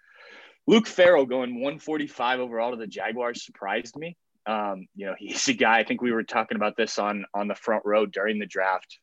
Luke 0.68 0.86
Farrell 0.86 1.26
going 1.26 1.56
145 1.56 2.40
overall 2.40 2.72
to 2.72 2.78
the 2.78 2.88
Jaguars 2.88 3.44
surprised 3.44 3.96
me. 3.96 4.18
Um, 4.46 4.88
you 4.96 5.06
know, 5.06 5.16
he's 5.18 5.48
a 5.48 5.54
guy. 5.54 5.80
I 5.80 5.84
think 5.84 6.02
we 6.02 6.12
were 6.12 6.24
talking 6.24 6.56
about 6.56 6.78
this 6.78 7.00
on 7.00 7.26
on 7.34 7.48
the 7.48 7.56
front 7.56 7.84
row 7.86 8.06
during 8.06 8.40
the 8.40 8.46
draft. 8.46 9.00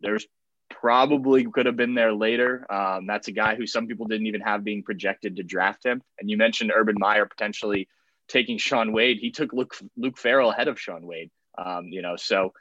There's 0.00 0.26
probably 0.70 1.44
could 1.44 1.66
have 1.66 1.76
been 1.76 1.94
there 1.94 2.12
later. 2.12 2.66
Um, 2.72 3.06
that's 3.06 3.28
a 3.28 3.32
guy 3.32 3.56
who 3.56 3.66
some 3.66 3.86
people 3.86 4.06
didn't 4.06 4.26
even 4.26 4.40
have 4.40 4.64
being 4.64 4.82
projected 4.82 5.36
to 5.36 5.42
draft 5.42 5.84
him. 5.84 6.02
And 6.18 6.30
you 6.30 6.36
mentioned 6.36 6.72
Urban 6.74 6.96
Meyer 6.98 7.26
potentially 7.26 7.88
taking 8.28 8.58
Shaun 8.58 8.92
Wade. 8.92 9.18
He 9.20 9.30
took 9.30 9.52
Luke 9.52 9.76
Luke 9.96 10.16
Farrell 10.16 10.50
ahead 10.50 10.68
of 10.68 10.80
Shaun 10.80 11.06
Wade. 11.06 11.30
Um, 11.58 11.86
you 11.86 12.00
know, 12.00 12.16
so 12.16 12.52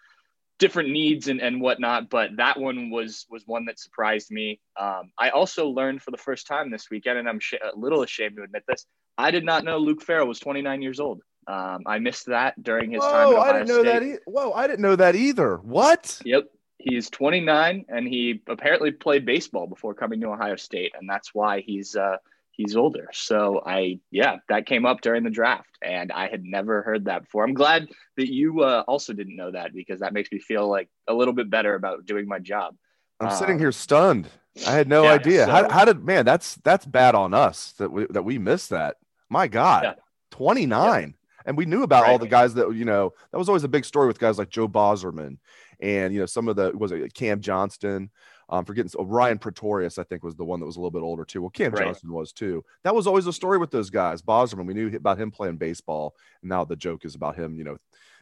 different 0.57 0.89
needs 0.89 1.29
and, 1.29 1.41
and 1.41 1.61
whatnot. 1.61 2.09
But 2.09 2.31
that 2.37 2.59
one 2.59 2.89
was 2.89 3.25
was 3.29 3.43
one 3.45 3.65
that 3.65 3.79
surprised 3.79 4.31
me. 4.31 4.59
Um, 4.79 5.11
I 5.17 5.29
also 5.29 5.69
learned 5.69 6.01
for 6.01 6.11
the 6.11 6.17
first 6.17 6.47
time 6.47 6.69
this 6.69 6.89
weekend, 6.89 7.17
and 7.17 7.29
I'm 7.29 7.39
sh- 7.39 7.53
a 7.61 7.77
little 7.77 8.03
ashamed 8.03 8.37
to 8.37 8.43
admit 8.43 8.63
this. 8.67 8.85
I 9.17 9.31
did 9.31 9.45
not 9.45 9.63
know 9.63 9.77
Luke 9.77 10.01
Farrell 10.01 10.27
was 10.27 10.39
29 10.39 10.81
years 10.81 10.99
old. 10.99 11.21
Um, 11.49 11.81
I 11.87 11.97
missed 11.97 12.27
that 12.27 12.61
during 12.61 12.91
his 12.91 13.01
Whoa, 13.01 13.11
time. 13.11 13.27
At 13.27 13.33
Ohio 13.33 13.41
I 13.41 13.53
didn't 13.53 13.67
know 13.69 13.81
State. 13.81 13.99
that. 13.99 14.03
E- 14.03 14.23
Whoa, 14.27 14.51
I 14.51 14.67
didn't 14.67 14.81
know 14.81 14.95
that 14.95 15.15
either. 15.15 15.57
What? 15.57 16.21
Yep. 16.23 16.45
He's 16.77 17.09
29 17.09 17.85
and 17.89 18.07
he 18.07 18.41
apparently 18.47 18.91
played 18.91 19.25
baseball 19.25 19.65
before 19.65 19.95
coming 19.95 20.21
to 20.21 20.27
Ohio 20.27 20.55
State, 20.55 20.93
and 20.97 21.09
that's 21.09 21.33
why 21.33 21.61
he's 21.61 21.95
uh, 21.95 22.17
he's 22.51 22.75
older. 22.75 23.09
So 23.13 23.61
I 23.65 23.99
yeah, 24.11 24.37
that 24.47 24.67
came 24.67 24.85
up 24.85 25.01
during 25.01 25.23
the 25.23 25.29
draft, 25.29 25.77
and 25.81 26.11
I 26.11 26.29
had 26.29 26.43
never 26.43 26.83
heard 26.83 27.05
that 27.05 27.23
before. 27.23 27.43
I'm 27.43 27.55
glad 27.55 27.89
that 28.15 28.31
you 28.31 28.61
uh, 28.61 28.83
also 28.87 29.11
didn't 29.11 29.35
know 29.35 29.51
that 29.51 29.73
because 29.73 30.01
that 30.01 30.13
makes 30.13 30.31
me 30.31 30.39
feel 30.39 30.69
like 30.69 30.87
a 31.07 31.13
little 31.13 31.33
bit 31.33 31.49
better 31.49 31.73
about 31.73 32.05
doing 32.05 32.27
my 32.27 32.39
job. 32.39 32.75
I'm 33.19 33.31
sitting 33.31 33.55
um, 33.55 33.59
here 33.59 33.71
stunned. 33.73 34.29
I 34.65 34.71
had 34.71 34.87
no 34.87 35.03
yeah, 35.03 35.13
idea. 35.13 35.45
So, 35.45 35.51
how, 35.51 35.69
how 35.69 35.85
did 35.85 36.03
man? 36.03 36.25
That's 36.25 36.55
that's 36.63 36.85
bad 36.85 37.15
on 37.15 37.33
us 37.33 37.73
that 37.73 37.91
we 37.91 38.05
that 38.11 38.23
we 38.23 38.37
missed 38.37 38.69
that. 38.69 38.97
My 39.29 39.47
God, 39.47 39.83
yeah. 39.83 39.93
29. 40.31 41.15
And 41.45 41.57
we 41.57 41.65
knew 41.65 41.83
about 41.83 42.03
right. 42.03 42.11
all 42.11 42.19
the 42.19 42.27
guys 42.27 42.53
that, 42.55 42.73
you 42.75 42.85
know, 42.85 43.13
that 43.31 43.37
was 43.37 43.49
always 43.49 43.63
a 43.63 43.69
big 43.69 43.85
story 43.85 44.07
with 44.07 44.19
guys 44.19 44.37
like 44.37 44.49
Joe 44.49 44.67
Bauserman 44.67 45.37
and, 45.79 46.13
you 46.13 46.19
know, 46.19 46.25
some 46.25 46.47
of 46.47 46.55
the, 46.55 46.71
was 46.75 46.91
it 46.91 47.13
Cam 47.13 47.41
Johnston? 47.41 48.09
Um, 48.51 48.65
forgetting 48.65 48.91
oh, 48.97 49.05
Ryan 49.05 49.37
Pretorius, 49.37 49.99
I 49.99 50.03
think 50.03 50.23
was 50.23 50.35
the 50.35 50.43
one 50.43 50.59
that 50.59 50.65
was 50.65 50.75
a 50.75 50.79
little 50.79 50.91
bit 50.91 51.03
older 51.03 51.23
too. 51.23 51.41
Well, 51.41 51.51
Cam 51.51 51.71
right. 51.71 51.83
Johnston 51.83 52.11
was 52.11 52.33
too. 52.33 52.65
That 52.83 52.95
was 52.95 53.05
always 53.05 53.27
a 53.27 53.33
story 53.33 53.59
with 53.59 53.69
those 53.69 53.91
guys. 53.91 54.23
Bauserman, 54.23 54.65
we 54.65 54.73
knew 54.73 54.87
about 54.95 55.19
him 55.19 55.29
playing 55.29 55.57
baseball. 55.57 56.15
And 56.41 56.49
now 56.49 56.65
the 56.65 56.75
joke 56.75 57.05
is 57.05 57.13
about 57.13 57.35
him, 57.35 57.55
you 57.55 57.63
know, 57.63 57.77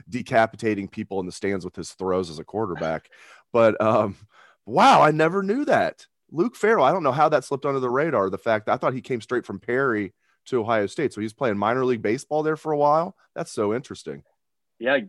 decapitating 0.09 0.89
people 0.89 1.21
in 1.21 1.25
the 1.25 1.31
stands 1.31 1.63
with 1.63 1.77
his 1.77 1.93
throws 1.93 2.29
as 2.29 2.39
a 2.39 2.43
quarterback. 2.43 3.09
but 3.53 3.79
um, 3.81 4.17
wow, 4.65 5.01
I 5.01 5.11
never 5.11 5.41
knew 5.41 5.63
that. 5.65 6.05
Luke 6.29 6.57
Farrell, 6.57 6.83
I 6.83 6.91
don't 6.91 7.03
know 7.03 7.13
how 7.13 7.29
that 7.29 7.45
slipped 7.45 7.65
under 7.65 7.79
the 7.79 7.89
radar. 7.89 8.29
The 8.29 8.37
fact 8.37 8.65
that 8.65 8.73
I 8.73 8.77
thought 8.77 8.93
he 8.93 9.01
came 9.01 9.21
straight 9.21 9.45
from 9.45 9.59
Perry 9.59 10.13
to 10.47 10.61
Ohio 10.61 10.87
State. 10.87 11.13
So 11.13 11.21
he's 11.21 11.33
playing 11.33 11.57
minor 11.57 11.85
league 11.85 12.01
baseball 12.01 12.43
there 12.43 12.57
for 12.57 12.71
a 12.71 12.77
while. 12.77 13.15
That's 13.35 13.51
so 13.51 13.73
interesting. 13.73 14.23
Yeah. 14.79 14.99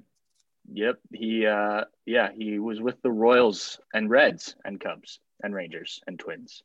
Yep. 0.72 0.98
He 1.12 1.46
uh 1.46 1.85
yeah, 2.07 2.31
he 2.37 2.59
was 2.59 2.81
with 2.81 3.01
the 3.03 3.11
Royals 3.11 3.81
and 3.92 4.11
Reds 4.11 4.55
and 4.64 4.81
Cubs 4.81 5.20
and 5.42 5.55
Rangers 5.55 6.01
and 6.07 6.18
Twins. 6.18 6.62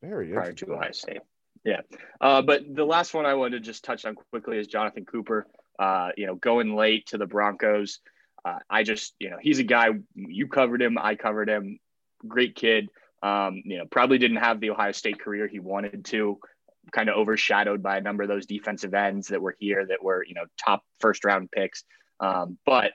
Very 0.00 0.28
prior 0.32 0.52
to 0.52 0.72
Ohio 0.72 0.92
State. 0.92 1.20
Yeah. 1.64 1.80
Uh, 2.20 2.42
but 2.42 2.62
the 2.72 2.84
last 2.84 3.14
one 3.14 3.26
I 3.26 3.34
wanted 3.34 3.58
to 3.58 3.60
just 3.60 3.84
touch 3.84 4.04
on 4.04 4.14
quickly 4.14 4.58
is 4.58 4.66
Jonathan 4.66 5.04
Cooper. 5.04 5.46
Uh, 5.78 6.10
you 6.16 6.26
know, 6.26 6.34
going 6.34 6.74
late 6.76 7.06
to 7.08 7.18
the 7.18 7.26
Broncos. 7.26 8.00
Uh, 8.44 8.58
I 8.70 8.82
just, 8.84 9.14
you 9.18 9.30
know, 9.30 9.38
he's 9.40 9.58
a 9.58 9.64
guy 9.64 9.88
you 10.14 10.48
covered 10.48 10.80
him, 10.80 10.98
I 10.98 11.14
covered 11.14 11.48
him. 11.48 11.78
Great 12.26 12.54
kid. 12.54 12.88
Um, 13.22 13.62
you 13.64 13.78
know, 13.78 13.84
probably 13.86 14.18
didn't 14.18 14.38
have 14.38 14.60
the 14.60 14.70
Ohio 14.70 14.92
State 14.92 15.20
career 15.20 15.48
he 15.48 15.58
wanted 15.58 16.04
to 16.06 16.38
kind 16.92 17.08
of 17.08 17.16
overshadowed 17.16 17.82
by 17.82 17.98
a 17.98 18.00
number 18.00 18.22
of 18.22 18.28
those 18.28 18.46
defensive 18.46 18.94
ends 18.94 19.28
that 19.28 19.40
were 19.40 19.56
here 19.58 19.86
that 19.86 20.02
were 20.02 20.24
you 20.24 20.34
know 20.34 20.44
top 20.62 20.82
first 21.00 21.24
round 21.24 21.50
picks, 21.50 21.84
um, 22.20 22.58
but 22.64 22.92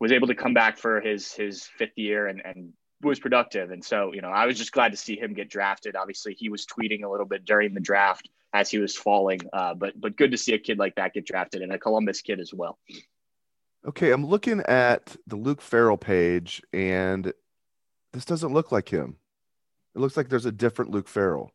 was 0.00 0.12
able 0.12 0.26
to 0.28 0.34
come 0.34 0.54
back 0.54 0.78
for 0.78 1.00
his 1.00 1.32
his 1.32 1.64
fifth 1.64 1.96
year 1.96 2.26
and 2.26 2.42
and 2.44 2.72
was 3.02 3.20
productive. 3.20 3.70
And 3.70 3.84
so 3.84 4.12
you 4.12 4.22
know 4.22 4.28
I 4.28 4.46
was 4.46 4.58
just 4.58 4.72
glad 4.72 4.92
to 4.92 4.98
see 4.98 5.18
him 5.18 5.34
get 5.34 5.48
drafted. 5.48 5.96
Obviously 5.96 6.34
he 6.34 6.48
was 6.48 6.66
tweeting 6.66 7.04
a 7.04 7.08
little 7.08 7.26
bit 7.26 7.44
during 7.44 7.74
the 7.74 7.80
draft 7.80 8.28
as 8.52 8.70
he 8.70 8.78
was 8.78 8.96
falling, 8.96 9.40
uh, 9.52 9.74
but 9.74 10.00
but 10.00 10.16
good 10.16 10.30
to 10.30 10.36
see 10.36 10.54
a 10.54 10.58
kid 10.58 10.78
like 10.78 10.94
that 10.96 11.14
get 11.14 11.26
drafted 11.26 11.62
and 11.62 11.72
a 11.72 11.78
Columbus 11.78 12.22
kid 12.22 12.40
as 12.40 12.52
well. 12.54 12.78
Okay, 13.86 14.10
I'm 14.10 14.26
looking 14.26 14.60
at 14.62 15.16
the 15.28 15.36
Luke 15.36 15.62
Farrell 15.62 15.96
page, 15.96 16.60
and 16.72 17.32
this 18.12 18.24
doesn't 18.24 18.52
look 18.52 18.72
like 18.72 18.88
him. 18.88 19.16
It 19.94 20.00
looks 20.00 20.16
like 20.16 20.28
there's 20.28 20.46
a 20.46 20.52
different 20.52 20.90
Luke 20.90 21.06
Farrell. 21.06 21.52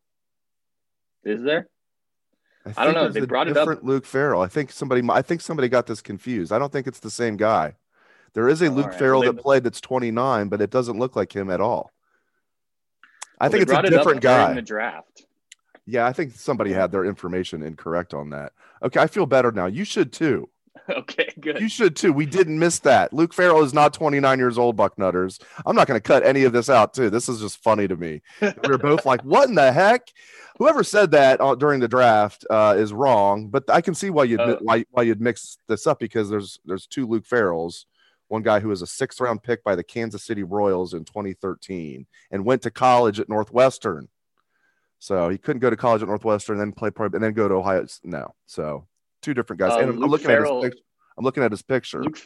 Is 1.24 1.44
there? 1.44 1.68
I, 2.66 2.74
I 2.78 2.86
don't 2.86 2.94
know. 2.94 3.10
They 3.10 3.26
brought 3.26 3.48
it 3.48 3.58
up. 3.58 3.84
Luke 3.84 4.06
Farrell. 4.06 4.42
I 4.42 4.48
think 4.48 4.72
somebody. 4.72 5.02
I 5.10 5.22
think 5.22 5.42
somebody 5.42 5.70
got 5.70 5.88
this 5.88 6.02
confused. 6.02 6.52
I 6.52 6.60
don't 6.60 6.72
think 6.72 6.88
it's 6.88 7.00
the 7.00 7.10
same 7.10 7.38
guy. 7.38 7.76
There 8.34 8.48
is 8.48 8.62
a 8.62 8.68
oh, 8.68 8.72
Luke 8.72 8.88
right. 8.88 9.00
Farrell 9.00 9.22
well, 9.22 9.34
that 9.34 9.42
played 9.42 9.64
that's 9.64 9.82
29, 9.82 10.48
but 10.48 10.62
it 10.62 10.70
doesn't 10.70 10.98
look 10.98 11.16
like 11.16 11.36
him 11.36 11.50
at 11.50 11.60
all. 11.60 11.92
I 13.40 13.46
well, 13.46 13.52
think 13.52 13.64
it's 13.64 13.72
a 13.72 13.82
different 13.90 14.18
it 14.18 14.24
guy. 14.24 14.50
In 14.50 14.56
the 14.56 14.62
draft. 14.62 15.26
Yeah, 15.86 16.06
I 16.06 16.14
think 16.14 16.36
somebody 16.36 16.72
had 16.72 16.92
their 16.92 17.04
information 17.04 17.64
incorrect 17.64 18.14
on 18.14 18.30
that. 18.30 18.54
Okay, 18.84 19.00
I 19.00 19.08
feel 19.08 19.26
better 19.26 19.52
now. 19.52 19.66
You 19.66 19.84
should 19.84 20.14
too. 20.14 20.48
Okay, 20.90 21.30
good. 21.40 21.60
You 21.60 21.70
should 21.70 21.96
too. 21.96 22.12
We 22.12 22.26
didn't 22.26 22.60
miss 22.60 22.80
that. 22.80 23.14
Luke 23.14 23.34
Farrell 23.34 23.64
is 23.64 23.74
not 23.74 23.94
29 23.94 24.40
years 24.40 24.58
old, 24.58 24.76
Bucknutters. 24.76 25.42
I'm 25.66 25.76
not 25.76 25.88
going 25.88 25.98
to 25.98 26.04
cut 26.04 26.26
any 26.26 26.44
of 26.44 26.54
this 26.54 26.70
out 26.70 26.94
too. 26.94 27.10
This 27.10 27.30
is 27.30 27.40
just 27.40 27.62
funny 27.64 27.88
to 27.88 27.96
me. 27.96 28.22
we 28.42 28.50
are 28.66 28.78
both 28.78 29.06
like, 29.06 29.22
what 29.22 29.48
in 29.48 29.56
the 29.56 29.72
heck? 29.72 30.08
Whoever 30.58 30.84
said 30.84 31.12
that 31.12 31.40
uh, 31.40 31.56
during 31.56 31.80
the 31.80 31.88
draft 31.88 32.46
uh, 32.50 32.76
is 32.78 32.94
wrong, 32.94 33.48
but 33.48 33.70
I 33.70 33.82
can 33.82 33.96
see 33.96 34.10
why 34.10 34.26
you'd 34.26 34.40
uh, 34.40 34.58
why, 34.62 34.86
why 34.92 35.04
you'd 35.04 35.22
mix 35.22 35.58
this 35.68 35.88
up 35.88 36.00
because 36.00 36.30
there's 36.30 36.60
there's 36.66 36.88
two 36.88 37.08
Luke 37.08 37.26
Farrells. 37.26 37.86
One 38.28 38.44
guy 38.44 38.60
who 38.60 38.70
was 38.70 38.82
a 38.82 38.88
sixth 38.88 39.20
round 39.20 39.44
pick 39.44 39.64
by 39.64 39.76
the 39.76 39.84
Kansas 39.84 40.24
City 40.24 40.44
Royals 40.44 40.94
in 40.94 41.04
2013 41.04 42.06
and 42.32 42.46
went 42.46 42.62
to 42.64 42.72
college 42.72 43.20
at 43.20 43.28
Northwestern. 43.28 44.08
So 45.00 45.30
he 45.30 45.38
couldn't 45.38 45.62
go 45.62 45.70
to 45.72 45.76
college 45.76 46.04
at 46.04 46.08
Northwestern 46.08 46.60
and 46.60 46.62
then 46.62 46.74
play 46.74 46.92
pro 46.92 47.08
and 47.08 47.24
then 47.24 47.34
go 47.34 47.48
to 47.48 47.56
Ohio. 47.56 47.86
No, 48.04 48.36
so 48.46 48.88
two 49.22 49.34
different 49.34 49.60
guys. 49.60 49.74
and 49.74 49.90
I'm, 49.92 50.04
I'm 50.04 50.10
looking 50.10 50.28
Farrell, 50.28 50.66
at 50.66 50.74
his 50.74 50.82
I'm 51.18 51.24
looking 51.24 51.44
at 51.44 51.52
his 51.52 51.62
picture. 51.62 52.04
Luke, 52.04 52.20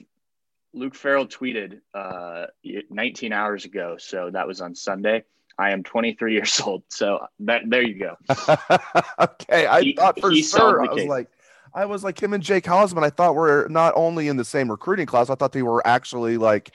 Luke 0.74 0.96
Farrell 0.96 1.28
tweeted 1.28 1.80
uh, 1.94 2.46
19 2.90 3.34
hours 3.34 3.66
ago, 3.66 3.96
so 3.98 4.30
that 4.32 4.48
was 4.48 4.62
on 4.62 4.76
Sunday. 4.76 5.24
I 5.58 5.72
am 5.72 5.84
23 5.84 6.34
years 6.34 6.60
old, 6.62 6.84
so 6.90 7.26
that 7.40 7.64
there 7.68 7.82
you 7.82 8.00
go. 8.00 8.16
okay, 9.20 9.66
I 9.68 9.82
he, 9.82 9.94
thought 9.94 10.20
for 10.20 10.34
sure. 10.36 10.82
I 10.82 10.90
was 10.92 11.00
case. 11.00 11.10
like, 11.10 11.28
I 11.74 11.86
was 11.86 12.04
like 12.04 12.22
him 12.22 12.34
and 12.34 12.44
Jake 12.44 12.66
Hausmann. 12.66 13.04
I 13.04 13.10
thought 13.10 13.36
we're 13.36 13.68
not 13.68 13.94
only 13.96 14.28
in 14.28 14.38
the 14.38 14.46
same 14.46 14.70
recruiting 14.70 15.06
class. 15.06 15.30
I 15.30 15.36
thought 15.36 15.52
they 15.52 15.64
were 15.64 15.86
actually 15.86 16.38
like, 16.38 16.72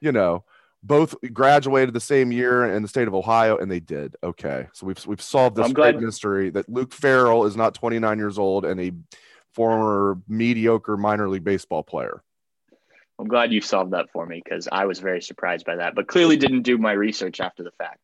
you 0.00 0.12
know, 0.12 0.44
both 0.82 1.14
graduated 1.32 1.94
the 1.94 2.00
same 2.00 2.32
year 2.32 2.64
in 2.64 2.82
the 2.82 2.88
state 2.88 3.08
of 3.08 3.14
Ohio, 3.14 3.58
and 3.58 3.70
they 3.70 3.80
did. 3.80 4.16
Okay, 4.22 4.68
so 4.72 4.86
we've 4.86 5.04
we've 5.06 5.22
solved 5.22 5.56
this 5.56 5.72
great 5.72 5.98
mystery 5.98 6.50
that 6.50 6.68
Luke 6.68 6.92
Farrell 6.92 7.44
is 7.46 7.56
not 7.56 7.74
29 7.74 8.18
years 8.18 8.38
old 8.38 8.64
and 8.64 8.80
a 8.80 8.92
former 9.52 10.18
mediocre 10.28 10.96
minor 10.96 11.28
league 11.28 11.44
baseball 11.44 11.82
player. 11.82 12.22
I'm 13.18 13.28
glad 13.28 13.52
you 13.52 13.60
solved 13.60 13.92
that 13.92 14.10
for 14.10 14.24
me 14.24 14.40
because 14.42 14.66
I 14.72 14.86
was 14.86 14.98
very 14.98 15.20
surprised 15.20 15.66
by 15.66 15.76
that, 15.76 15.94
but 15.94 16.08
clearly 16.08 16.36
didn't 16.36 16.62
do 16.62 16.78
my 16.78 16.92
research 16.92 17.40
after 17.40 17.62
the 17.62 17.70
fact. 17.72 17.98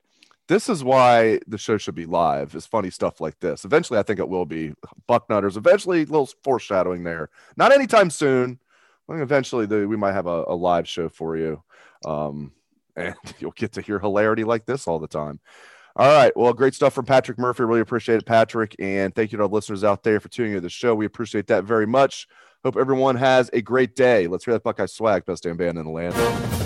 this 0.49 0.69
is 0.69 0.85
why 0.85 1.41
the 1.49 1.59
show 1.59 1.77
should 1.77 1.95
be 1.95 2.07
live 2.07 2.55
is 2.55 2.67
funny 2.67 2.91
stuff 2.91 3.21
like 3.21 3.39
this. 3.41 3.65
Eventually 3.65 3.99
i 3.99 4.03
think 4.03 4.21
it 4.21 4.29
will 4.29 4.47
be. 4.47 4.75
Bucknutters 5.09 5.57
eventually 5.57 6.03
a 6.03 6.07
little 6.07 6.29
foreshadowing 6.45 7.03
there. 7.03 7.31
Not 7.57 7.73
anytime 7.73 8.11
soon. 8.11 8.59
I 9.09 9.13
think 9.13 9.23
eventually 9.23 9.67
the, 9.67 9.89
we 9.89 9.97
might 9.97 10.13
have 10.13 10.27
a, 10.27 10.45
a 10.49 10.55
live 10.55 10.89
show 10.89 11.09
for 11.09 11.37
you. 11.37 11.63
Um, 12.05 12.53
and 12.97 13.15
you'll 13.39 13.53
get 13.53 13.73
to 13.73 13.83
hear 13.83 13.99
hilarity 13.99 14.45
like 14.45 14.67
this 14.67 14.87
all 14.87 14.99
the 14.99 15.09
time 15.09 15.41
all 15.97 16.07
right. 16.07 16.33
Well 16.37 16.53
great 16.53 16.75
stuff 16.75 16.93
from 16.93 17.07
patrick 17.07 17.39
murphy. 17.39 17.65
Really 17.65 17.81
appreciate 17.81 18.19
it 18.19 18.27
patrick. 18.27 18.77
And 18.79 19.15
thank 19.15 19.33
you 19.33 19.39
to 19.39 19.45
our 19.45 19.51
listeners 19.51 19.83
out 19.83 20.03
there 20.03 20.21
for 20.21 20.29
tuning 20.29 20.53
in 20.53 20.57
to 20.59 20.61
the 20.61 20.69
show. 20.69 20.95
We 20.95 21.07
appreciate 21.07 21.47
that 21.49 21.65
very 21.65 21.87
much. 21.87 22.29
Hope 22.63 22.77
everyone 22.77 23.17
has 23.17 23.49
a 23.53 23.63
great 23.63 23.97
day. 23.97 24.27
Let's 24.27 24.45
hear 24.45 24.55
that 24.55 24.63
buckeye 24.63 24.87
swag 24.87 25.25
best 25.25 25.45
damn 25.45 25.57
band 25.57 25.79
in 25.79 25.85
the 25.85 25.91
land 25.91 26.66